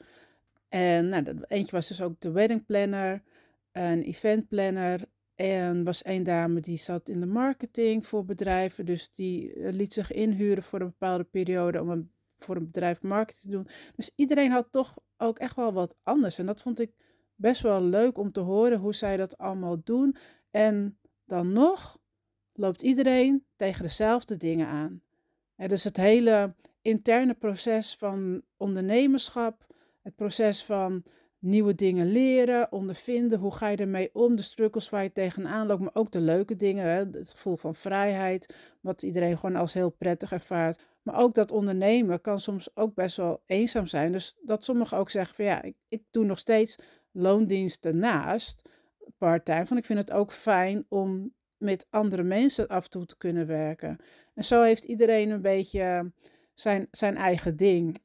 En 0.68 1.08
nou, 1.08 1.24
eentje 1.48 1.76
was 1.76 1.88
dus 1.88 2.02
ook 2.02 2.20
de 2.20 2.30
wedding 2.30 2.66
planner, 2.66 3.22
een 3.72 4.02
event 4.02 4.48
planner. 4.48 5.00
En 5.34 5.84
was 5.84 6.04
een 6.04 6.22
dame 6.22 6.60
die 6.60 6.76
zat 6.76 7.08
in 7.08 7.20
de 7.20 7.26
marketing 7.26 8.06
voor 8.06 8.24
bedrijven. 8.24 8.86
Dus 8.86 9.10
die 9.10 9.52
eh, 9.52 9.72
liet 9.72 9.92
zich 9.92 10.12
inhuren 10.12 10.62
voor 10.62 10.80
een 10.80 10.86
bepaalde 10.86 11.24
periode 11.24 11.80
om 11.80 11.90
een, 11.90 12.10
voor 12.44 12.56
een 12.56 12.66
bedrijf 12.66 13.02
marketing 13.02 13.42
te 13.42 13.50
doen. 13.50 13.68
Dus 13.96 14.10
iedereen 14.16 14.50
had 14.50 14.66
toch 14.70 14.94
ook 15.16 15.38
echt 15.38 15.56
wel 15.56 15.72
wat 15.72 15.96
anders. 16.02 16.38
En 16.38 16.46
dat 16.46 16.60
vond 16.60 16.80
ik 16.80 16.92
best 17.34 17.62
wel 17.62 17.82
leuk 17.82 18.18
om 18.18 18.32
te 18.32 18.40
horen 18.40 18.78
hoe 18.78 18.94
zij 18.94 19.16
dat 19.16 19.38
allemaal 19.38 19.80
doen. 19.84 20.16
En 20.50 20.98
dan 21.24 21.52
nog 21.52 21.98
loopt 22.52 22.82
iedereen 22.82 23.44
tegen 23.56 23.82
dezelfde 23.82 24.36
dingen 24.36 24.66
aan. 24.66 25.02
dus 25.56 25.84
het 25.84 25.96
hele 25.96 26.54
interne 26.82 27.34
proces 27.34 27.94
van 27.94 28.42
ondernemerschap, 28.56 29.66
het 30.02 30.14
proces 30.14 30.64
van 30.64 31.04
nieuwe 31.44 31.74
dingen 31.74 32.06
leren, 32.06 32.72
ondervinden, 32.72 33.38
hoe 33.38 33.54
ga 33.54 33.68
je 33.68 33.76
ermee 33.76 34.10
om, 34.12 34.36
de 34.36 34.42
struggles 34.42 34.88
waar 34.90 35.02
je 35.02 35.12
tegenaan 35.12 35.66
loopt, 35.66 35.80
maar 35.80 35.94
ook 35.94 36.10
de 36.10 36.20
leuke 36.20 36.56
dingen, 36.56 36.84
hè? 36.84 36.98
het 36.98 37.30
gevoel 37.30 37.56
van 37.56 37.74
vrijheid, 37.74 38.74
wat 38.80 39.02
iedereen 39.02 39.38
gewoon 39.38 39.56
als 39.56 39.74
heel 39.74 39.90
prettig 39.90 40.32
ervaart. 40.32 40.82
Maar 41.02 41.16
ook 41.18 41.34
dat 41.34 41.52
ondernemen 41.52 42.20
kan 42.20 42.40
soms 42.40 42.76
ook 42.76 42.94
best 42.94 43.16
wel 43.16 43.42
eenzaam 43.46 43.86
zijn. 43.86 44.12
Dus 44.12 44.38
dat 44.42 44.64
sommigen 44.64 44.98
ook 44.98 45.10
zeggen 45.10 45.34
van 45.34 45.44
ja, 45.44 45.62
ik, 45.62 45.76
ik 45.88 46.02
doe 46.10 46.24
nog 46.24 46.38
steeds 46.38 46.78
loondiensten 47.12 47.98
naast, 47.98 48.68
part-time, 49.18 49.66
van 49.66 49.76
ik 49.76 49.84
vind 49.84 49.98
het 49.98 50.12
ook 50.12 50.32
fijn 50.32 50.86
om 50.88 51.34
met 51.56 51.86
andere 51.90 52.22
mensen 52.22 52.68
af 52.68 52.84
en 52.84 52.90
toe 52.90 53.06
te 53.06 53.16
kunnen 53.16 53.46
werken. 53.46 53.98
En 54.34 54.44
zo 54.44 54.62
heeft 54.62 54.84
iedereen 54.84 55.30
een 55.30 55.40
beetje 55.40 56.12
zijn, 56.54 56.88
zijn 56.90 57.16
eigen 57.16 57.56
ding. 57.56 58.02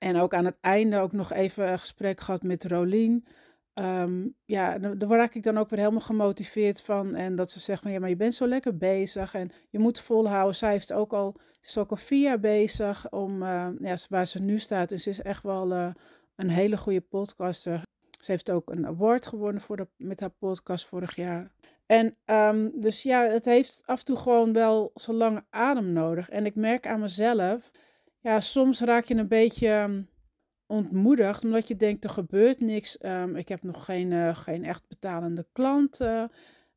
En 0.00 0.16
ook 0.16 0.34
aan 0.34 0.44
het 0.44 0.56
einde 0.60 0.98
ook 0.98 1.12
nog 1.12 1.32
even 1.32 1.70
een 1.70 1.78
gesprek 1.78 2.20
gehad 2.20 2.42
met 2.42 2.64
Rolien. 2.64 3.26
Ehm, 3.74 4.28
ja, 4.44 4.78
daar 4.78 5.08
raak 5.08 5.34
ik 5.34 5.42
dan 5.42 5.58
ook 5.58 5.70
weer 5.70 5.78
helemaal 5.78 6.00
gemotiveerd 6.00 6.80
van. 6.80 7.14
En 7.14 7.34
dat 7.34 7.50
ze 7.50 7.60
zegt 7.60 7.82
van 7.82 7.90
ja, 7.90 7.98
maar 7.98 8.08
je 8.08 8.16
bent 8.16 8.34
zo 8.34 8.46
lekker 8.46 8.76
bezig 8.76 9.34
en 9.34 9.50
je 9.70 9.78
moet 9.78 10.00
volhouden. 10.00 10.54
Zij 10.54 10.70
heeft 10.70 10.92
ook 10.92 11.12
al, 11.12 11.34
ze 11.38 11.68
is 11.68 11.78
ook 11.78 11.90
al 11.90 11.96
vier 11.96 12.22
jaar 12.22 12.40
bezig 12.40 13.10
om, 13.10 13.42
uh, 13.42 13.68
ja, 13.80 13.96
waar 14.08 14.26
ze 14.26 14.40
nu 14.40 14.58
staat. 14.58 14.88
Dus 14.88 15.02
ze 15.02 15.10
is 15.10 15.22
echt 15.22 15.42
wel 15.42 15.72
uh, 15.72 15.88
een 16.36 16.50
hele 16.50 16.76
goede 16.76 17.00
podcaster. 17.00 17.82
Ze 18.20 18.30
heeft 18.30 18.50
ook 18.50 18.70
een 18.70 18.86
award 18.86 19.26
gewonnen 19.26 19.62
voor 19.62 19.76
de, 19.76 19.86
met 19.96 20.20
haar 20.20 20.30
podcast 20.38 20.86
vorig 20.86 21.14
jaar. 21.14 21.50
En 21.86 22.16
um, 22.26 22.80
dus 22.80 23.02
ja, 23.02 23.22
het 23.22 23.44
heeft 23.44 23.82
af 23.84 23.98
en 23.98 24.04
toe 24.04 24.16
gewoon 24.16 24.52
wel 24.52 24.90
zo 24.94 25.12
lange 25.12 25.44
adem 25.50 25.92
nodig. 25.92 26.28
En 26.28 26.46
ik 26.46 26.54
merk 26.54 26.86
aan 26.86 27.00
mezelf, 27.00 27.70
ja, 28.20 28.40
soms 28.40 28.80
raak 28.80 29.04
je 29.04 29.14
een 29.14 29.28
beetje 29.28 29.68
ehm, 29.68 30.02
ontmoedigd, 30.66 31.44
omdat 31.44 31.68
je 31.68 31.76
denkt, 31.76 32.04
er 32.04 32.10
gebeurt 32.10 32.60
niks. 32.60 33.04
Um, 33.04 33.36
ik 33.36 33.48
heb 33.48 33.62
nog 33.62 33.84
geen, 33.84 34.10
uh, 34.10 34.36
geen 34.36 34.64
echt 34.64 34.88
betalende 34.88 35.46
klanten. 35.52 36.30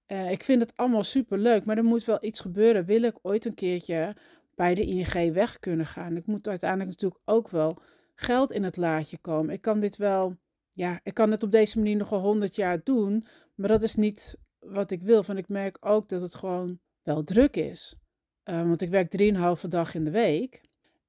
Uh, 0.07 0.31
ik 0.31 0.43
vind 0.43 0.61
het 0.61 0.73
allemaal 0.75 1.03
super 1.03 1.37
leuk, 1.37 1.65
maar 1.65 1.77
er 1.77 1.83
moet 1.83 2.05
wel 2.05 2.17
iets 2.21 2.39
gebeuren. 2.39 2.85
Wil 2.85 3.01
ik 3.01 3.19
ooit 3.21 3.45
een 3.45 3.53
keertje 3.53 4.15
bij 4.55 4.75
de 4.75 4.85
ING 4.85 5.33
weg 5.33 5.59
kunnen 5.59 5.85
gaan? 5.85 6.17
Ik 6.17 6.25
moet 6.25 6.47
uiteindelijk 6.47 6.89
natuurlijk 6.89 7.21
ook 7.25 7.49
wel 7.49 7.77
geld 8.15 8.51
in 8.51 8.63
het 8.63 8.77
laadje 8.77 9.17
komen. 9.17 9.53
Ik 9.53 9.61
kan 9.61 9.79
dit 9.79 9.97
wel, 9.97 10.37
ja, 10.71 10.99
ik 11.03 11.13
kan 11.13 11.31
het 11.31 11.43
op 11.43 11.51
deze 11.51 11.77
manier 11.77 11.95
nog 11.95 12.09
wel 12.09 12.21
honderd 12.21 12.55
jaar 12.55 12.83
doen, 12.83 13.25
maar 13.55 13.69
dat 13.69 13.83
is 13.83 13.95
niet 13.95 14.37
wat 14.59 14.91
ik 14.91 15.01
wil. 15.01 15.23
Van 15.23 15.37
ik 15.37 15.47
merk 15.47 15.77
ook 15.79 16.09
dat 16.09 16.21
het 16.21 16.35
gewoon 16.35 16.79
wel 17.03 17.23
druk 17.23 17.55
is. 17.55 17.95
Uh, 18.49 18.61
want 18.61 18.81
ik 18.81 18.89
werk 18.89 19.09
drieënhalve 19.09 19.67
dag 19.67 19.95
in 19.95 20.03
de 20.03 20.11
week. 20.11 20.61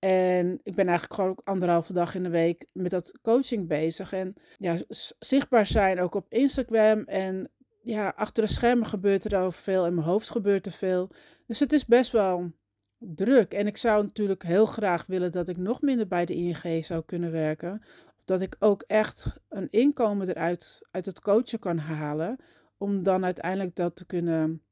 En 0.05 0.61
ik 0.63 0.75
ben 0.75 0.87
eigenlijk 0.87 1.15
gewoon 1.15 1.31
ook 1.31 1.41
anderhalve 1.45 1.93
dag 1.93 2.15
in 2.15 2.23
de 2.23 2.29
week 2.29 2.67
met 2.73 2.91
dat 2.91 3.19
coaching 3.23 3.69
bezig. 3.69 4.13
En 4.13 4.35
ja, 4.59 4.79
zichtbaar 5.19 5.67
zijn 5.67 6.01
ook 6.01 6.15
op 6.15 6.27
Instagram. 6.29 7.03
En 7.05 7.51
ja, 7.83 8.13
achter 8.17 8.45
de 8.45 8.53
schermen 8.53 8.87
gebeurt 8.87 9.25
er 9.25 9.37
al 9.37 9.53
veel. 9.53 9.87
In 9.87 9.95
mijn 9.95 10.07
hoofd 10.07 10.31
gebeurt 10.31 10.67
er 10.67 10.73
veel. 10.73 11.11
Dus 11.47 11.61
het 11.61 11.73
is 11.73 11.85
best 11.87 12.13
wel 12.13 12.53
druk. 12.99 13.55
En 13.55 13.67
ik 13.67 13.77
zou 13.77 14.03
natuurlijk 14.03 14.43
heel 14.43 14.67
graag 14.67 15.07
willen 15.07 15.33
dat 15.33 15.49
ik 15.49 15.57
nog 15.57 15.81
minder 15.81 16.07
bij 16.07 16.25
de 16.25 16.35
ING 16.35 16.85
zou 16.85 17.03
kunnen 17.07 17.33
werken. 17.33 17.83
Dat 18.25 18.41
ik 18.41 18.57
ook 18.59 18.85
echt 18.87 19.37
een 19.49 19.69
inkomen 19.71 20.29
eruit 20.29 20.81
uit 20.91 21.07
het 21.07 21.21
coachen 21.21 21.59
kan 21.59 21.79
halen 21.79 22.37
om 22.77 23.03
dan 23.03 23.25
uiteindelijk 23.25 23.77
dat 23.77 23.97
te 23.97 24.07
kunnen, 24.07 24.63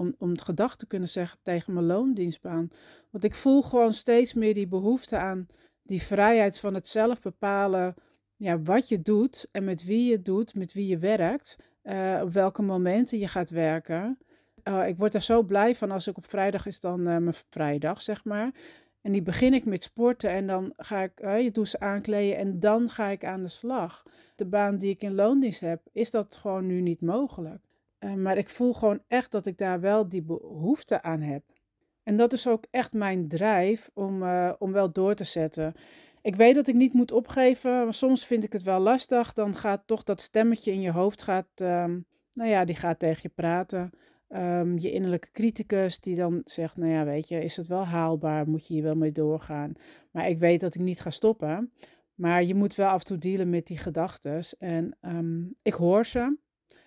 om, 0.00 0.14
om 0.18 0.30
het 0.30 0.42
gedacht 0.42 0.78
te 0.78 0.86
kunnen 0.86 1.08
zeggen 1.08 1.38
tegen 1.42 1.72
mijn 1.72 1.86
loondienstbaan. 1.86 2.70
Want 3.10 3.24
ik 3.24 3.34
voel 3.34 3.62
gewoon 3.62 3.94
steeds 3.94 4.34
meer 4.34 4.54
die 4.54 4.68
behoefte 4.68 5.16
aan 5.16 5.46
die 5.82 6.02
vrijheid 6.02 6.58
van 6.58 6.74
het 6.74 6.88
zelf 6.88 7.20
bepalen 7.20 7.94
ja, 8.36 8.60
wat 8.62 8.88
je 8.88 9.02
doet 9.02 9.48
en 9.52 9.64
met 9.64 9.84
wie 9.84 10.10
je 10.10 10.22
doet, 10.22 10.54
met 10.54 10.72
wie 10.72 10.86
je 10.86 10.98
werkt, 10.98 11.56
uh, 11.82 12.20
op 12.22 12.32
welke 12.32 12.62
momenten 12.62 13.18
je 13.18 13.28
gaat 13.28 13.50
werken. 13.50 14.18
Uh, 14.64 14.88
ik 14.88 14.96
word 14.96 15.14
er 15.14 15.22
zo 15.22 15.42
blij 15.42 15.74
van 15.74 15.90
als 15.90 16.06
ik 16.06 16.16
op 16.16 16.28
vrijdag 16.28 16.66
is 16.66 16.80
dan 16.80 17.00
uh, 17.00 17.06
mijn 17.06 17.34
vrijdag, 17.50 18.02
zeg 18.02 18.24
maar. 18.24 18.50
En 19.00 19.12
die 19.12 19.22
begin 19.22 19.54
ik 19.54 19.64
met 19.64 19.82
sporten 19.82 20.30
en 20.30 20.46
dan 20.46 20.72
ga 20.76 21.02
ik 21.02 21.20
je 21.20 21.50
douche 21.52 21.80
aankleden 21.80 22.36
en 22.36 22.60
dan 22.60 22.88
ga 22.88 23.06
ik 23.06 23.24
aan 23.24 23.42
de 23.42 23.48
slag. 23.48 24.02
De 24.36 24.46
baan 24.46 24.78
die 24.78 24.90
ik 24.90 25.02
in 25.02 25.14
loondienst 25.14 25.60
heb, 25.60 25.80
is 25.92 26.10
dat 26.10 26.36
gewoon 26.36 26.66
nu 26.66 26.80
niet 26.80 27.00
mogelijk. 27.00 27.69
Uh, 28.00 28.14
maar 28.14 28.38
ik 28.38 28.48
voel 28.48 28.72
gewoon 28.72 29.02
echt 29.08 29.30
dat 29.30 29.46
ik 29.46 29.58
daar 29.58 29.80
wel 29.80 30.08
die 30.08 30.22
behoefte 30.22 31.02
aan 31.02 31.20
heb. 31.20 31.42
En 32.02 32.16
dat 32.16 32.32
is 32.32 32.48
ook 32.48 32.64
echt 32.70 32.92
mijn 32.92 33.28
drijf 33.28 33.90
om, 33.94 34.22
uh, 34.22 34.52
om 34.58 34.72
wel 34.72 34.92
door 34.92 35.14
te 35.14 35.24
zetten. 35.24 35.74
Ik 36.22 36.36
weet 36.36 36.54
dat 36.54 36.66
ik 36.66 36.74
niet 36.74 36.92
moet 36.92 37.12
opgeven, 37.12 37.70
maar 37.70 37.94
soms 37.94 38.26
vind 38.26 38.44
ik 38.44 38.52
het 38.52 38.62
wel 38.62 38.80
lastig. 38.80 39.32
Dan 39.32 39.54
gaat 39.54 39.82
toch 39.86 40.02
dat 40.02 40.20
stemmetje 40.20 40.72
in 40.72 40.80
je 40.80 40.90
hoofd, 40.90 41.22
gaat, 41.22 41.48
um, 41.62 42.06
nou 42.32 42.50
ja, 42.50 42.64
die 42.64 42.76
gaat 42.76 42.98
tegen 42.98 43.20
je 43.22 43.28
praten. 43.28 43.90
Um, 44.28 44.78
je 44.78 44.90
innerlijke 44.92 45.30
criticus 45.32 46.00
die 46.00 46.16
dan 46.16 46.40
zegt, 46.44 46.76
nou 46.76 46.92
ja, 46.92 47.04
weet 47.04 47.28
je, 47.28 47.42
is 47.42 47.56
het 47.56 47.66
wel 47.66 47.84
haalbaar? 47.84 48.48
Moet 48.48 48.66
je 48.66 48.74
hier 48.74 48.82
wel 48.82 48.94
mee 48.94 49.12
doorgaan? 49.12 49.72
Maar 50.10 50.28
ik 50.28 50.38
weet 50.38 50.60
dat 50.60 50.74
ik 50.74 50.80
niet 50.80 51.00
ga 51.00 51.10
stoppen. 51.10 51.72
Maar 52.14 52.44
je 52.44 52.54
moet 52.54 52.74
wel 52.74 52.88
af 52.88 53.00
en 53.00 53.06
toe 53.06 53.18
dealen 53.18 53.50
met 53.50 53.66
die 53.66 53.78
gedachten. 53.78 54.40
En 54.58 54.96
um, 55.00 55.54
ik 55.62 55.72
hoor 55.72 56.06
ze. 56.06 56.36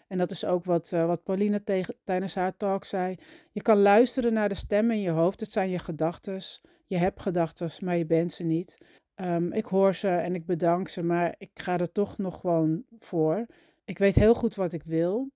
En 0.07 0.17
dat 0.17 0.31
is 0.31 0.45
ook 0.45 0.65
wat, 0.65 0.91
uh, 0.93 1.05
wat 1.05 1.23
Pauline 1.23 1.63
tijdens 2.03 2.35
haar 2.35 2.57
talk 2.57 2.85
zei. 2.85 3.15
Je 3.51 3.61
kan 3.61 3.77
luisteren 3.77 4.33
naar 4.33 4.49
de 4.49 4.55
stemmen 4.55 4.95
in 4.95 5.01
je 5.01 5.09
hoofd. 5.09 5.39
Het 5.39 5.51
zijn 5.51 5.69
je 5.69 5.79
gedachten. 5.79 6.41
Je 6.87 6.97
hebt 6.97 7.21
gedachten, 7.21 7.69
maar 7.85 7.97
je 7.97 8.05
bent 8.05 8.33
ze 8.33 8.43
niet. 8.43 8.77
Um, 9.15 9.51
ik 9.51 9.65
hoor 9.65 9.95
ze 9.95 10.07
en 10.07 10.35
ik 10.35 10.45
bedank 10.45 10.87
ze, 10.87 11.03
maar 11.03 11.35
ik 11.37 11.51
ga 11.53 11.79
er 11.79 11.91
toch 11.91 12.17
nog 12.17 12.39
gewoon 12.39 12.83
voor. 12.99 13.45
Ik 13.85 13.97
weet 13.97 14.15
heel 14.15 14.33
goed 14.33 14.55
wat 14.55 14.73
ik 14.73 14.83
wil. 14.83 15.31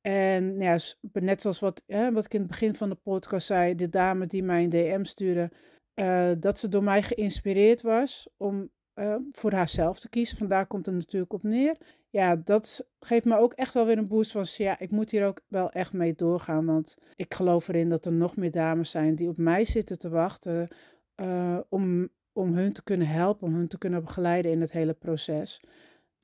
En 0.00 0.60
ja, 0.60 0.78
net 1.12 1.40
zoals 1.40 1.58
wat, 1.58 1.82
wat 1.86 2.24
ik 2.24 2.34
in 2.34 2.40
het 2.40 2.50
begin 2.50 2.74
van 2.74 2.88
de 2.88 2.94
podcast 2.94 3.46
zei, 3.46 3.74
de 3.74 3.88
dame 3.88 4.26
die 4.26 4.42
mij 4.42 4.62
een 4.62 4.68
DM 4.68 5.04
stuurde, 5.04 5.50
uh, 5.94 6.30
dat 6.38 6.58
ze 6.58 6.68
door 6.68 6.82
mij 6.82 7.02
geïnspireerd 7.02 7.82
was 7.82 8.28
om 8.36 8.70
uh, 8.94 9.16
voor 9.32 9.52
haarzelf 9.52 10.00
te 10.00 10.08
kiezen. 10.08 10.36
Vandaar 10.36 10.66
komt 10.66 10.86
het 10.86 10.94
natuurlijk 10.94 11.32
op 11.32 11.42
neer. 11.42 11.76
Ja, 12.10 12.36
dat 12.36 12.86
geeft 13.00 13.24
me 13.24 13.36
ook 13.36 13.52
echt 13.52 13.74
wel 13.74 13.86
weer 13.86 13.98
een 13.98 14.08
boost 14.08 14.32
van, 14.32 14.44
ja, 14.46 14.78
ik 14.78 14.90
moet 14.90 15.10
hier 15.10 15.26
ook 15.26 15.40
wel 15.48 15.70
echt 15.70 15.92
mee 15.92 16.14
doorgaan. 16.14 16.66
Want 16.66 16.96
ik 17.16 17.34
geloof 17.34 17.68
erin 17.68 17.88
dat 17.88 18.06
er 18.06 18.12
nog 18.12 18.36
meer 18.36 18.50
dames 18.50 18.90
zijn 18.90 19.14
die 19.14 19.28
op 19.28 19.36
mij 19.36 19.64
zitten 19.64 19.98
te 19.98 20.08
wachten 20.08 20.68
uh, 21.16 21.58
om, 21.68 22.08
om 22.32 22.54
hun 22.54 22.72
te 22.72 22.82
kunnen 22.82 23.06
helpen, 23.06 23.46
om 23.46 23.54
hun 23.54 23.68
te 23.68 23.78
kunnen 23.78 24.04
begeleiden 24.04 24.50
in 24.50 24.60
het 24.60 24.72
hele 24.72 24.92
proces. 24.92 25.60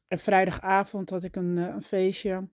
En 0.08 0.18
vrijdagavond 0.18 1.10
had 1.10 1.24
ik 1.24 1.36
een, 1.36 1.56
een 1.56 1.82
feestje 1.82 2.48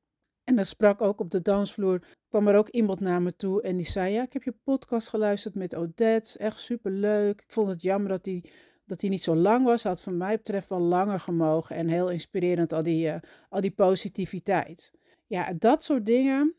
en 0.46 0.56
dat 0.56 0.68
sprak 0.68 1.02
ook 1.02 1.20
op 1.20 1.30
de 1.32 1.42
dansvloer. 1.42 2.02
kwam 2.30 2.48
er 2.48 2.56
ook 2.56 2.70
iemand 2.70 3.00
naar 3.00 3.22
me 3.22 3.36
toe 3.36 3.62
en 3.62 3.76
die 3.76 3.86
zei: 3.86 4.14
Ja, 4.14 4.24
ik 4.24 4.34
heb 4.34 4.44
je 4.44 4.54
podcast 4.64 5.08
geluisterd 5.08 5.56
met 5.56 5.76
Odette. 5.76 6.38
Echt 6.38 6.60
super 6.60 6.92
leuk. 6.92 7.42
Ik 7.42 7.52
vond 7.52 7.70
het 7.70 7.82
jammer 7.82 8.10
dat 8.10 8.24
die, 8.24 8.52
dat 8.86 9.00
die 9.00 9.10
niet 9.10 9.24
zo 9.24 9.36
lang 9.36 9.66
was. 9.66 9.84
Had 9.84 10.02
van 10.02 10.18
mij 10.18 10.38
betreft 10.38 10.70
wel 10.70 10.80
langer 10.80 11.20
gemogen. 11.20 11.76
En 11.76 11.88
heel 11.88 12.10
inspirerend, 12.10 12.74
al 12.74 12.84
die, 12.84 13.08
uh, 13.08 13.16
al 13.50 13.62
die 13.62 13.72
positiviteit. 13.72 14.94
Ja, 15.28 15.54
dat 15.54 15.84
soort 15.84 16.06
dingen 16.06 16.56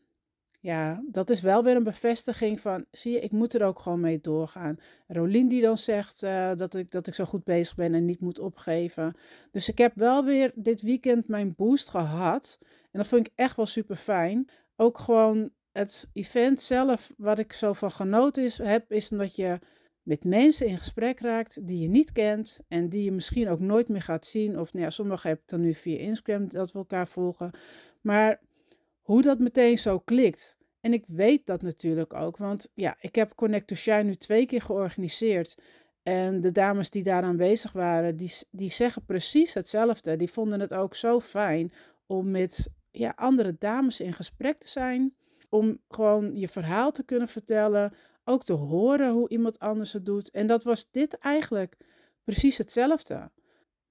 ja, 0.59 1.03
dat 1.11 1.29
is 1.29 1.41
wel 1.41 1.63
weer 1.63 1.75
een 1.75 1.83
bevestiging 1.83 2.59
van, 2.59 2.85
zie 2.91 3.11
je, 3.11 3.19
ik 3.19 3.31
moet 3.31 3.53
er 3.53 3.63
ook 3.63 3.79
gewoon 3.79 3.99
mee 3.99 4.19
doorgaan. 4.19 4.77
Rolien 5.07 5.47
die 5.47 5.61
dan 5.61 5.77
zegt 5.77 6.23
uh, 6.23 6.51
dat, 6.55 6.75
ik, 6.75 6.91
dat 6.91 7.07
ik 7.07 7.13
zo 7.13 7.25
goed 7.25 7.43
bezig 7.43 7.75
ben 7.75 7.93
en 7.93 8.05
niet 8.05 8.19
moet 8.19 8.39
opgeven. 8.39 9.15
Dus 9.51 9.69
ik 9.69 9.77
heb 9.77 9.91
wel 9.95 10.25
weer 10.25 10.51
dit 10.55 10.81
weekend 10.81 11.27
mijn 11.27 11.53
boost 11.55 11.89
gehad. 11.89 12.57
En 12.61 12.99
dat 12.99 13.07
vond 13.07 13.27
ik 13.27 13.33
echt 13.35 13.55
wel 13.55 13.65
super 13.65 13.95
fijn. 13.95 14.49
Ook 14.75 14.97
gewoon 14.97 15.49
het 15.71 16.09
event 16.13 16.61
zelf, 16.61 17.13
wat 17.17 17.39
ik 17.39 17.53
zo 17.53 17.73
van 17.73 17.91
genoten 17.91 18.43
is, 18.43 18.57
heb, 18.57 18.91
is 18.91 19.11
omdat 19.11 19.35
je 19.35 19.59
met 20.07 20.23
mensen 20.23 20.67
in 20.67 20.77
gesprek 20.77 21.19
raakt 21.19 21.67
die 21.67 21.79
je 21.79 21.87
niet 21.87 22.11
kent 22.11 22.59
en 22.67 22.89
die 22.89 23.03
je 23.03 23.11
misschien 23.11 23.49
ook 23.49 23.59
nooit 23.59 23.89
meer 23.89 24.01
gaat 24.01 24.25
zien. 24.25 24.59
Of 24.59 24.73
nou 24.73 24.85
ja, 24.85 24.89
sommigen 24.89 25.39
dan 25.45 25.61
nu 25.61 25.73
via 25.73 25.97
Instagram 25.97 26.47
dat 26.47 26.71
we 26.71 26.77
elkaar 26.77 27.07
volgen. 27.07 27.51
Maar 28.01 28.39
hoe 29.01 29.21
dat 29.21 29.39
meteen 29.39 29.77
zo 29.77 29.99
klikt. 29.99 30.57
En 30.81 30.93
ik 30.93 31.03
weet 31.07 31.45
dat 31.45 31.61
natuurlijk 31.61 32.13
ook, 32.13 32.37
want 32.37 32.71
ja, 32.73 32.97
ik 32.99 33.15
heb 33.15 33.35
Connect 33.35 33.67
to 33.67 33.75
Shine 33.75 34.03
nu 34.03 34.15
twee 34.15 34.45
keer 34.45 34.61
georganiseerd. 34.61 35.57
En 36.03 36.41
de 36.41 36.51
dames 36.51 36.89
die 36.89 37.03
daar 37.03 37.23
aanwezig 37.23 37.71
waren, 37.71 38.17
die, 38.17 38.31
die 38.51 38.71
zeggen 38.71 39.05
precies 39.05 39.53
hetzelfde. 39.53 40.15
Die 40.15 40.31
vonden 40.31 40.59
het 40.59 40.73
ook 40.73 40.95
zo 40.95 41.19
fijn 41.19 41.73
om 42.05 42.31
met 42.31 42.69
ja, 42.91 43.13
andere 43.15 43.55
dames 43.59 43.99
in 43.99 44.13
gesprek 44.13 44.59
te 44.59 44.67
zijn. 44.67 45.15
Om 45.49 45.79
gewoon 45.89 46.35
je 46.35 46.47
verhaal 46.47 46.91
te 46.91 47.03
kunnen 47.03 47.27
vertellen. 47.27 47.93
Ook 48.29 48.43
te 48.43 48.53
horen 48.53 49.11
hoe 49.11 49.29
iemand 49.29 49.59
anders 49.59 49.93
het 49.93 50.05
doet. 50.05 50.31
En 50.31 50.47
dat 50.47 50.63
was 50.63 50.91
dit 50.91 51.17
eigenlijk 51.17 51.77
precies 52.23 52.57
hetzelfde. 52.57 53.31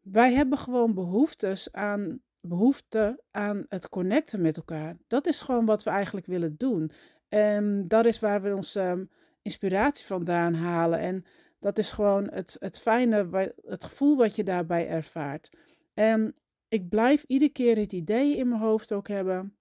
Wij 0.01 0.33
hebben 0.35 0.59
gewoon 0.59 0.95
behoeftes 0.95 1.73
aan, 1.73 2.21
behoefte 2.41 3.23
aan 3.31 3.67
het 3.69 3.89
connecten 3.89 4.41
met 4.41 4.57
elkaar. 4.57 4.97
Dat 5.07 5.27
is 5.27 5.41
gewoon 5.41 5.65
wat 5.65 5.83
we 5.83 5.91
eigenlijk 5.91 6.27
willen 6.27 6.57
doen. 6.57 6.91
En 7.29 7.85
dat 7.87 8.07
is 8.07 8.21
waar 8.21 8.43
we 8.43 8.55
onze 8.55 8.81
ehm, 8.81 9.05
inspiratie 9.43 10.07
vandaan 10.07 10.55
halen. 10.55 10.99
En 10.99 11.25
dat 11.59 11.79
is 11.79 11.93
gewoon 11.93 12.29
het, 12.31 12.57
het 12.59 12.81
fijne, 12.81 13.53
het 13.63 13.85
gevoel 13.85 14.17
wat 14.17 14.37
je 14.37 14.45
daarbij 14.45 14.89
ervaart. 14.89 15.57
En 15.95 16.35
ik 16.69 16.89
blijf 16.89 17.25
iedere 17.27 17.53
keer 17.53 17.77
het 17.77 17.93
idee 17.93 18.37
in 18.37 18.49
mijn 18.49 18.61
hoofd 18.61 18.93
ook 18.93 19.09
hebben. 19.09 19.57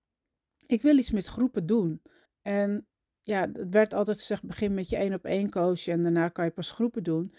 Ik 0.65 0.81
wil 0.81 0.97
iets 0.97 1.11
met 1.11 1.25
groepen 1.25 1.65
doen. 1.65 2.01
En 2.41 2.87
ja, 3.25 3.49
het 3.53 3.69
werd 3.69 3.93
altijd 3.93 4.17
gezegd: 4.17 4.43
begin 4.43 4.73
met 4.73 4.89
je 4.89 4.95
één 4.95 5.13
op 5.13 5.25
één 5.25 5.49
coach 5.49 5.87
en 5.87 6.03
daarna 6.03 6.29
kan 6.29 6.45
je 6.45 6.51
pas 6.51 6.71
groepen 6.71 7.03
doen. 7.03 7.33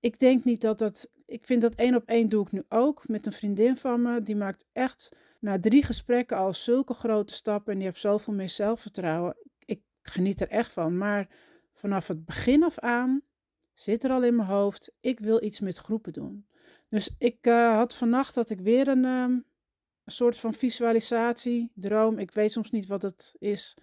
Ik 0.00 0.18
denk 0.18 0.44
niet 0.44 0.60
dat 0.60 0.78
dat. 0.78 1.10
Ik 1.26 1.46
vind 1.46 1.62
dat 1.62 1.74
één 1.74 1.94
op 1.94 2.04
één 2.06 2.28
doe 2.28 2.44
ik 2.44 2.52
nu 2.52 2.64
ook 2.68 3.08
met 3.08 3.26
een 3.26 3.32
vriendin 3.32 3.76
van 3.76 4.02
me. 4.02 4.22
Die 4.22 4.36
maakt 4.36 4.66
echt 4.72 5.16
na 5.40 5.60
drie 5.60 5.82
gesprekken 5.82 6.36
al 6.36 6.54
zulke 6.54 6.94
grote 6.94 7.32
stappen 7.32 7.72
en 7.72 7.78
die 7.78 7.88
heeft 7.88 8.00
zoveel 8.00 8.34
meer 8.34 8.48
zelfvertrouwen. 8.48 9.36
Ik 9.64 9.82
geniet 10.02 10.40
er 10.40 10.48
echt 10.48 10.72
van. 10.72 10.98
Maar 10.98 11.28
vanaf 11.72 12.08
het 12.08 12.24
begin 12.24 12.62
af 12.62 12.78
aan 12.78 13.22
zit 13.74 14.04
er 14.04 14.10
al 14.10 14.24
in 14.24 14.36
mijn 14.36 14.48
hoofd. 14.48 14.92
Ik 15.00 15.20
wil 15.20 15.42
iets 15.42 15.60
met 15.60 15.78
groepen 15.78 16.12
doen. 16.12 16.46
Dus 16.88 17.14
ik 17.18 17.46
uh, 17.46 17.74
had 17.76 17.94
vannacht 17.94 18.34
dat 18.34 18.50
ik 18.50 18.60
weer 18.60 18.88
een, 18.88 19.04
um, 19.04 19.44
een 20.04 20.12
soort 20.12 20.38
van 20.38 20.54
visualisatie, 20.54 21.70
droom. 21.74 22.18
Ik 22.18 22.30
weet 22.30 22.52
soms 22.52 22.70
niet 22.70 22.86
wat 22.86 23.02
het 23.02 23.34
is. 23.38 23.76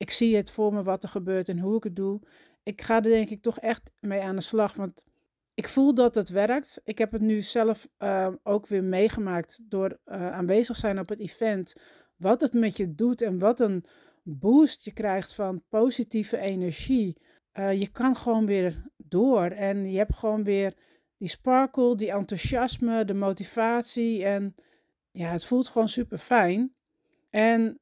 Ik 0.00 0.10
zie 0.10 0.36
het 0.36 0.50
voor 0.50 0.72
me 0.72 0.82
wat 0.82 1.02
er 1.02 1.08
gebeurt 1.08 1.48
en 1.48 1.58
hoe 1.58 1.76
ik 1.76 1.84
het 1.84 1.96
doe. 1.96 2.20
Ik 2.62 2.82
ga 2.82 2.94
er 2.96 3.02
denk 3.02 3.30
ik 3.30 3.42
toch 3.42 3.58
echt 3.58 3.90
mee 3.98 4.20
aan 4.20 4.36
de 4.36 4.42
slag. 4.42 4.74
Want 4.74 5.04
ik 5.54 5.68
voel 5.68 5.94
dat 5.94 6.14
het 6.14 6.28
werkt. 6.28 6.80
Ik 6.84 6.98
heb 6.98 7.12
het 7.12 7.20
nu 7.20 7.42
zelf 7.42 7.88
uh, 7.98 8.28
ook 8.42 8.66
weer 8.66 8.84
meegemaakt 8.84 9.60
door 9.62 9.98
uh, 10.06 10.32
aanwezig 10.32 10.76
zijn 10.76 10.98
op 10.98 11.08
het 11.08 11.20
event. 11.20 11.74
Wat 12.16 12.40
het 12.40 12.52
met 12.52 12.76
je 12.76 12.94
doet 12.94 13.22
en 13.22 13.38
wat 13.38 13.60
een 13.60 13.84
boost 14.22 14.84
je 14.84 14.92
krijgt 14.92 15.34
van 15.34 15.62
positieve 15.68 16.38
energie. 16.38 17.16
Uh, 17.54 17.80
je 17.80 17.88
kan 17.88 18.16
gewoon 18.16 18.46
weer 18.46 18.82
door 18.96 19.44
en 19.44 19.90
je 19.90 19.98
hebt 19.98 20.14
gewoon 20.14 20.44
weer 20.44 20.74
die 21.16 21.28
sparkle, 21.28 21.96
die 21.96 22.10
enthousiasme, 22.10 23.04
de 23.04 23.14
motivatie. 23.14 24.24
En 24.24 24.54
ja, 25.10 25.30
het 25.30 25.44
voelt 25.44 25.68
gewoon 25.68 25.88
super 25.88 26.18
fijn. 26.18 26.74
En 27.30 27.80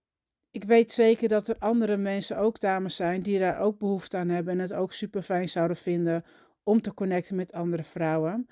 ik 0.58 0.64
weet 0.64 0.92
zeker 0.92 1.28
dat 1.28 1.48
er 1.48 1.56
andere 1.58 1.96
mensen, 1.96 2.38
ook 2.38 2.60
dames 2.60 2.96
zijn, 2.96 3.22
die 3.22 3.38
daar 3.38 3.60
ook 3.60 3.78
behoefte 3.78 4.16
aan 4.16 4.28
hebben 4.28 4.52
en 4.52 4.58
het 4.58 4.72
ook 4.72 4.92
super 4.92 5.22
fijn 5.22 5.48
zouden 5.48 5.76
vinden 5.76 6.24
om 6.62 6.80
te 6.80 6.94
connecten 6.94 7.36
met 7.36 7.52
andere 7.52 7.82
vrouwen. 7.82 8.48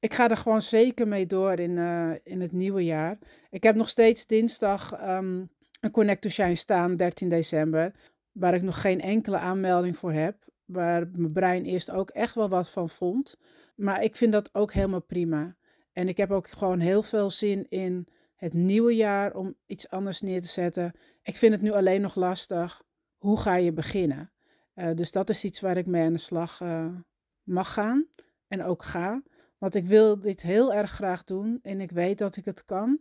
Ik 0.00 0.14
ga 0.14 0.30
er 0.30 0.36
gewoon 0.36 0.62
zeker 0.62 1.08
mee 1.08 1.26
door 1.26 1.58
in, 1.58 1.76
uh, 1.76 2.10
in 2.22 2.40
het 2.40 2.52
nieuwe 2.52 2.84
jaar. 2.84 3.18
Ik 3.50 3.62
heb 3.62 3.76
nog 3.76 3.88
steeds 3.88 4.26
dinsdag 4.26 5.08
um, 5.08 5.50
een 5.80 5.90
Connect 5.90 6.22
to 6.22 6.28
Shine 6.28 6.54
staan, 6.54 6.96
13 6.96 7.28
december, 7.28 7.92
waar 8.32 8.54
ik 8.54 8.62
nog 8.62 8.80
geen 8.80 9.00
enkele 9.00 9.38
aanmelding 9.38 9.96
voor 9.96 10.12
heb. 10.12 10.36
Waar 10.64 11.08
mijn 11.12 11.32
brein 11.32 11.64
eerst 11.64 11.90
ook 11.90 12.10
echt 12.10 12.34
wel 12.34 12.48
wat 12.48 12.70
van 12.70 12.88
vond. 12.88 13.36
Maar 13.74 14.02
ik 14.02 14.16
vind 14.16 14.32
dat 14.32 14.54
ook 14.54 14.72
helemaal 14.72 15.02
prima. 15.02 15.56
En 15.92 16.08
ik 16.08 16.16
heb 16.16 16.30
ook 16.30 16.48
gewoon 16.48 16.80
heel 16.80 17.02
veel 17.02 17.30
zin 17.30 17.66
in 17.68 18.06
het 18.40 18.52
nieuwe 18.52 18.94
jaar 18.94 19.34
om 19.34 19.54
iets 19.66 19.88
anders 19.88 20.20
neer 20.20 20.42
te 20.42 20.48
zetten. 20.48 20.92
Ik 21.22 21.36
vind 21.36 21.52
het 21.52 21.62
nu 21.62 21.70
alleen 21.70 22.00
nog 22.00 22.14
lastig. 22.14 22.82
Hoe 23.18 23.38
ga 23.38 23.54
je 23.54 23.72
beginnen? 23.72 24.32
Uh, 24.74 24.94
dus 24.94 25.12
dat 25.12 25.28
is 25.28 25.44
iets 25.44 25.60
waar 25.60 25.76
ik 25.76 25.86
mee 25.86 26.04
aan 26.04 26.12
de 26.12 26.18
slag 26.18 26.60
uh, 26.60 26.94
mag 27.42 27.72
gaan 27.72 28.06
en 28.48 28.64
ook 28.64 28.82
ga. 28.82 29.22
Want 29.58 29.74
ik 29.74 29.86
wil 29.86 30.20
dit 30.20 30.42
heel 30.42 30.74
erg 30.74 30.90
graag 30.90 31.24
doen 31.24 31.58
en 31.62 31.80
ik 31.80 31.90
weet 31.90 32.18
dat 32.18 32.36
ik 32.36 32.44
het 32.44 32.64
kan. 32.64 33.00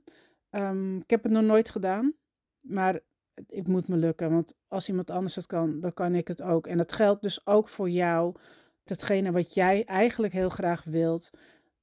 Um, 0.51 0.97
ik 0.97 1.09
heb 1.09 1.23
het 1.23 1.31
nog 1.31 1.43
nooit 1.43 1.69
gedaan, 1.69 2.13
maar 2.59 2.99
het 3.47 3.67
moet 3.67 3.87
me 3.87 3.95
lukken. 3.95 4.31
Want 4.31 4.55
als 4.67 4.89
iemand 4.89 5.09
anders 5.09 5.35
het 5.35 5.45
kan, 5.45 5.79
dan 5.79 5.93
kan 5.93 6.15
ik 6.15 6.27
het 6.27 6.41
ook. 6.41 6.67
En 6.67 6.77
dat 6.77 6.91
geldt 6.91 7.21
dus 7.21 7.47
ook 7.47 7.67
voor 7.67 7.89
jou. 7.89 8.35
Datgene 8.83 9.31
wat 9.31 9.53
jij 9.53 9.85
eigenlijk 9.85 10.33
heel 10.33 10.49
graag 10.49 10.83
wilt. 10.83 11.29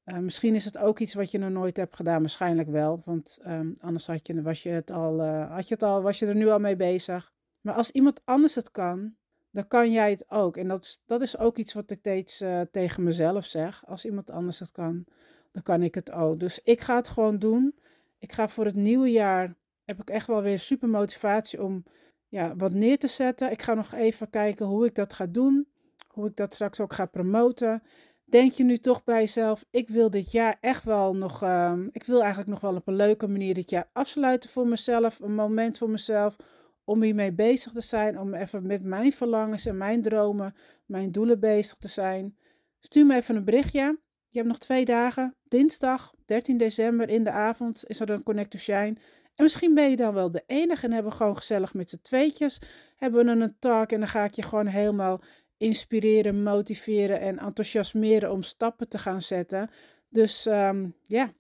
Uh, 0.07 0.19
misschien 0.19 0.55
is 0.55 0.64
het 0.64 0.79
ook 0.79 0.99
iets 0.99 1.14
wat 1.14 1.31
je 1.31 1.38
nog 1.38 1.51
nooit 1.51 1.77
hebt 1.77 1.97
gedaan. 1.97 2.21
Waarschijnlijk 2.21 2.69
wel. 2.69 3.03
Want 3.05 3.38
um, 3.47 3.77
anders 3.81 4.07
had 4.07 4.27
je, 4.27 4.42
was, 4.42 4.62
je 4.62 4.69
het 4.69 4.90
al, 4.90 5.21
uh, 5.21 5.55
had 5.55 5.69
je 5.69 5.75
het 5.75 5.83
al, 5.83 6.03
was 6.03 6.19
je 6.19 6.27
er 6.27 6.35
nu 6.35 6.49
al 6.49 6.59
mee 6.59 6.77
bezig. 6.77 7.33
Maar 7.61 7.75
als 7.75 7.90
iemand 7.90 8.21
anders 8.25 8.55
het 8.55 8.71
kan, 8.71 9.14
dan 9.51 9.69
kan 9.69 9.92
jij 9.92 10.11
het 10.11 10.31
ook. 10.31 10.57
En 10.57 10.69
dat 10.69 10.85
is, 10.85 11.03
dat 11.07 11.21
is 11.21 11.38
ook 11.38 11.57
iets 11.57 11.73
wat 11.73 11.90
ik 11.90 11.99
steeds 11.99 12.42
uh, 12.42 12.61
tegen 12.71 13.03
mezelf 13.03 13.45
zeg. 13.45 13.87
Als 13.87 14.05
iemand 14.05 14.31
anders 14.31 14.59
het 14.59 14.73
kan, 14.73 15.05
dan 15.51 15.62
kan 15.62 15.83
ik 15.83 15.95
het 15.95 16.12
ook. 16.12 16.40
Dus 16.40 16.61
ik 16.62 16.81
ga 16.81 16.97
het 16.97 17.09
gewoon 17.09 17.38
doen. 17.38 17.75
Ik 18.19 18.33
ga 18.33 18.49
voor 18.49 18.64
het 18.64 18.75
nieuwe 18.75 19.11
jaar 19.11 19.55
heb 19.85 20.01
ik 20.01 20.11
echt 20.11 20.27
wel 20.27 20.42
weer 20.42 20.59
super 20.59 20.88
motivatie 20.88 21.62
om 21.62 21.85
ja, 22.29 22.57
wat 22.57 22.73
neer 22.73 22.99
te 22.99 23.09
zetten. 23.09 23.51
Ik 23.51 23.62
ga 23.62 23.75
nog 23.75 23.95
even 23.95 24.31
kijken 24.31 24.66
hoe 24.66 24.87
ik 24.87 24.95
dat 24.95 25.12
ga 25.12 25.27
doen. 25.27 25.66
Hoe 26.09 26.29
ik 26.29 26.37
dat 26.37 26.55
straks 26.55 26.81
ook 26.81 26.92
ga 26.92 27.07
promoten. 27.07 27.83
Denk 28.29 28.53
je 28.53 28.65
nu 28.65 28.79
toch 28.79 29.05
bij 29.05 29.21
jezelf, 29.21 29.65
ik 29.71 29.89
wil 29.89 30.11
dit 30.11 30.33
jaar 30.33 30.57
echt 30.61 30.85
wel 30.85 31.15
nog, 31.15 31.43
uh, 31.43 31.73
ik 31.91 32.05
wil 32.05 32.21
eigenlijk 32.21 32.51
nog 32.51 32.61
wel 32.61 32.75
op 32.75 32.87
een 32.87 32.97
leuke 32.97 33.27
manier 33.27 33.55
dit 33.55 33.71
jaar 33.71 33.89
afsluiten 33.93 34.51
voor 34.51 34.67
mezelf. 34.67 35.21
Een 35.21 35.35
moment 35.35 35.79
voor 35.79 35.91
mezelf 35.91 36.37
om 36.85 37.03
hiermee 37.03 37.33
bezig 37.33 37.73
te 37.73 37.81
zijn. 37.81 38.19
Om 38.19 38.35
even 38.35 38.67
met 38.67 38.83
mijn 38.83 39.12
verlangens 39.12 39.67
en 39.67 39.77
mijn 39.77 40.03
dromen, 40.03 40.55
mijn 40.87 41.12
doelen 41.12 41.41
bezig 41.41 41.79
te 41.79 41.89
zijn. 41.89 42.37
Stuur 42.81 43.07
me 43.07 43.15
even 43.15 43.37
een 43.37 43.45
berichtje. 43.45 43.99
Je 44.29 44.39
hebt 44.39 44.49
nog 44.49 44.59
twee 44.59 44.85
dagen. 44.85 45.37
Dinsdag 45.43 46.15
13 46.25 46.57
december 46.57 47.09
in 47.09 47.25
de 47.25 47.31
avond 47.31 47.85
is 47.87 48.01
er 48.01 48.11
een 48.11 48.23
Connect 48.23 48.51
to 48.51 48.59
Shine. 48.59 48.97
En 49.35 49.45
misschien 49.45 49.75
ben 49.75 49.91
je 49.91 49.97
dan 49.97 50.15
wel 50.15 50.31
de 50.31 50.43
enige 50.47 50.87
en 50.87 50.93
hebben 50.93 51.11
we 51.11 51.17
gewoon 51.17 51.37
gezellig 51.37 51.75
met 51.75 51.91
z'n 51.91 52.01
tweetjes. 52.03 52.61
Hebben 52.97 53.25
we 53.25 53.31
een 53.31 53.57
talk 53.59 53.93
en 53.93 53.99
dan 53.99 54.09
ga 54.09 54.25
ik 54.25 54.35
je 54.35 54.43
gewoon 54.43 54.67
helemaal 54.67 55.21
inspireren, 55.57 56.42
motiveren 56.42 57.21
en 57.21 57.38
enthousiasmeren 57.38 58.33
om 58.33 58.42
stappen 58.42 58.88
te 58.88 58.99
gaan 58.99 59.23
zetten. 59.23 59.71
Dus 60.09 60.47
um, 60.47 60.95
ja, 61.05 61.33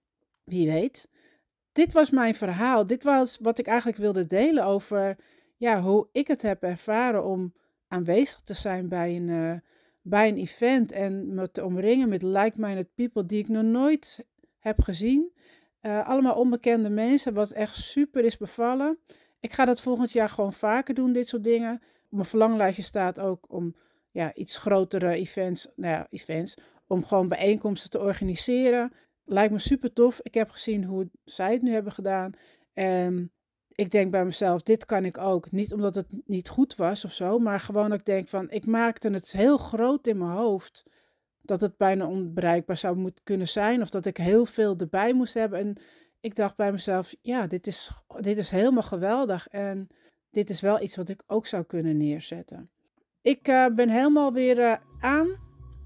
wie 0.44 0.70
weet. 0.70 1.08
Dit 1.72 1.92
was 1.92 2.10
mijn 2.10 2.34
verhaal. 2.34 2.86
Dit 2.86 3.04
was 3.04 3.38
wat 3.40 3.58
ik 3.58 3.66
eigenlijk 3.66 3.98
wilde 3.98 4.26
delen 4.26 4.64
over 4.64 5.16
ja, 5.56 5.80
hoe 5.80 6.08
ik 6.12 6.28
het 6.28 6.42
heb 6.42 6.62
ervaren 6.62 7.24
om 7.24 7.54
aanwezig 7.88 8.40
te 8.40 8.54
zijn 8.54 8.88
bij 8.88 9.16
een, 9.16 9.28
uh, 9.28 9.54
bij 10.02 10.28
een 10.28 10.36
event 10.36 10.92
en 10.92 11.34
me 11.34 11.50
te 11.50 11.64
omringen 11.64 12.08
met 12.08 12.22
like-minded 12.22 12.94
people 12.94 13.26
die 13.26 13.38
ik 13.38 13.48
nog 13.48 13.62
nooit 13.62 14.24
heb 14.58 14.82
gezien. 14.82 15.32
Uh, 15.82 16.08
allemaal 16.08 16.34
onbekende 16.34 16.90
mensen, 16.90 17.34
wat 17.34 17.50
echt 17.50 17.76
super 17.76 18.24
is 18.24 18.36
bevallen. 18.36 18.98
Ik 19.40 19.52
ga 19.52 19.64
dat 19.64 19.80
volgend 19.80 20.12
jaar 20.12 20.28
gewoon 20.28 20.52
vaker 20.52 20.94
doen, 20.94 21.12
dit 21.12 21.28
soort 21.28 21.44
dingen. 21.44 21.74
Op 22.04 22.10
mijn 22.10 22.24
verlanglijstje 22.24 22.82
staat 22.82 23.20
ook 23.20 23.52
om 23.52 23.74
ja, 24.16 24.34
iets 24.34 24.58
grotere 24.58 25.12
events, 25.12 25.68
nou 25.74 25.92
ja, 25.92 26.06
events, 26.10 26.56
om 26.86 27.04
gewoon 27.04 27.28
bijeenkomsten 27.28 27.90
te 27.90 28.00
organiseren. 28.00 28.92
Lijkt 29.24 29.52
me 29.52 29.58
super 29.58 29.92
tof. 29.92 30.20
Ik 30.22 30.34
heb 30.34 30.50
gezien 30.50 30.84
hoe 30.84 31.10
zij 31.24 31.52
het 31.52 31.62
nu 31.62 31.72
hebben 31.72 31.92
gedaan. 31.92 32.32
En 32.72 33.32
ik 33.72 33.90
denk 33.90 34.10
bij 34.10 34.24
mezelf, 34.24 34.62
dit 34.62 34.84
kan 34.84 35.04
ik 35.04 35.18
ook. 35.18 35.50
Niet 35.50 35.72
omdat 35.72 35.94
het 35.94 36.06
niet 36.24 36.48
goed 36.48 36.76
was 36.76 37.04
of 37.04 37.12
zo, 37.12 37.38
maar 37.38 37.60
gewoon 37.60 37.92
ik 37.92 38.04
denk 38.04 38.28
van, 38.28 38.50
ik 38.50 38.66
maakte 38.66 39.10
het 39.10 39.32
heel 39.32 39.58
groot 39.58 40.06
in 40.06 40.18
mijn 40.18 40.30
hoofd 40.30 40.82
dat 41.42 41.60
het 41.60 41.76
bijna 41.76 42.06
onbereikbaar 42.06 42.76
zou 42.76 42.96
moeten 42.96 43.24
kunnen 43.24 43.48
zijn. 43.48 43.80
Of 43.80 43.88
dat 43.88 44.06
ik 44.06 44.16
heel 44.16 44.46
veel 44.46 44.76
erbij 44.76 45.12
moest 45.12 45.34
hebben. 45.34 45.58
En 45.58 45.76
ik 46.20 46.34
dacht 46.34 46.56
bij 46.56 46.72
mezelf, 46.72 47.14
ja, 47.22 47.46
dit 47.46 47.66
is, 47.66 47.90
dit 48.20 48.38
is 48.38 48.50
helemaal 48.50 48.82
geweldig. 48.82 49.48
En 49.48 49.88
dit 50.30 50.50
is 50.50 50.60
wel 50.60 50.82
iets 50.82 50.96
wat 50.96 51.08
ik 51.08 51.22
ook 51.26 51.46
zou 51.46 51.64
kunnen 51.64 51.96
neerzetten. 51.96 52.70
Ik 53.26 53.48
uh, 53.48 53.66
ben 53.74 53.88
helemaal 53.88 54.32
weer 54.32 54.58
uh, 54.58 54.72
aan. 55.00 55.28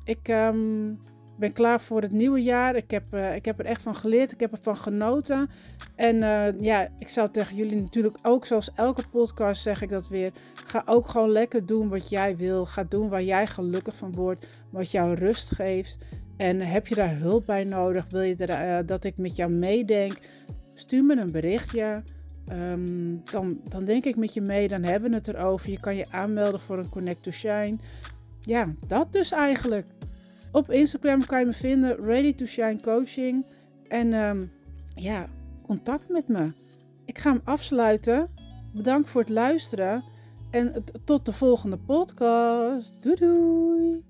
Ik 0.04 0.28
um, 0.28 0.98
ben 1.38 1.52
klaar 1.52 1.80
voor 1.80 2.02
het 2.02 2.12
nieuwe 2.12 2.42
jaar. 2.42 2.76
Ik 2.76 2.90
heb, 2.90 3.02
uh, 3.14 3.34
ik 3.34 3.44
heb 3.44 3.58
er 3.58 3.64
echt 3.64 3.82
van 3.82 3.94
geleerd. 3.94 4.32
Ik 4.32 4.40
heb 4.40 4.52
ervan 4.52 4.76
genoten. 4.76 5.50
En 5.94 6.16
ja, 6.60 6.88
ik 6.98 7.08
zou 7.08 7.30
tegen 7.30 7.56
jullie 7.56 7.80
natuurlijk 7.80 8.18
ook, 8.22 8.46
zoals 8.46 8.70
elke 8.74 9.02
podcast 9.10 9.62
zeg 9.62 9.82
ik 9.82 9.88
dat 9.88 10.08
weer. 10.08 10.32
Ga 10.54 10.82
ook 10.86 11.08
gewoon 11.08 11.30
lekker 11.30 11.66
doen 11.66 11.88
wat 11.88 12.08
jij 12.08 12.36
wil. 12.36 12.66
Ga 12.66 12.84
doen 12.88 13.08
waar 13.08 13.22
jij 13.22 13.46
gelukkig 13.46 13.96
van 13.96 14.12
wordt. 14.12 14.46
Wat 14.70 14.90
jou 14.90 15.14
rust 15.14 15.50
geeft. 15.50 15.98
En 16.36 16.60
heb 16.60 16.86
je 16.86 16.94
daar 16.94 17.16
hulp 17.16 17.46
bij 17.46 17.64
nodig? 17.64 18.06
Wil 18.08 18.22
je 18.22 18.82
dat 18.86 19.04
ik 19.04 19.16
met 19.16 19.36
jou 19.36 19.50
meedenk? 19.50 20.18
Stuur 20.74 21.04
me 21.04 21.16
een 21.16 21.32
berichtje. 21.32 22.02
Ehm, 22.50 23.16
dan, 23.30 23.60
dan 23.68 23.84
denk 23.84 24.04
ik 24.04 24.16
met 24.16 24.34
je 24.34 24.40
mee, 24.40 24.68
dan 24.68 24.82
hebben 24.82 25.10
we 25.10 25.16
het 25.16 25.28
erover. 25.28 25.70
Je 25.70 25.80
kan 25.80 25.96
je 25.96 26.06
aanmelden 26.10 26.60
voor 26.60 26.78
een 26.78 26.88
Connect 26.88 27.22
to 27.22 27.30
Shine. 27.30 27.76
Ja, 28.40 28.74
dat 28.86 29.12
dus 29.12 29.30
eigenlijk. 29.30 29.86
Op 30.52 30.70
Instagram 30.70 31.26
kan 31.26 31.40
je 31.40 31.46
me 31.46 31.52
vinden, 31.52 31.96
Ready 31.96 32.34
to 32.34 32.46
Shine 32.46 32.80
Coaching. 32.80 33.46
En 33.88 34.12
ehm, 34.12 34.44
ja, 34.94 35.28
contact 35.66 36.08
met 36.08 36.28
me. 36.28 36.52
Ik 37.04 37.18
ga 37.18 37.30
hem 37.30 37.40
afsluiten. 37.44 38.28
Bedankt 38.72 39.08
voor 39.08 39.20
het 39.20 39.30
luisteren. 39.30 40.04
En 40.50 40.84
tot 41.04 41.26
de 41.26 41.32
volgende 41.32 41.76
podcast. 41.76 43.02
Doei 43.02 43.16
doei! 43.16 44.09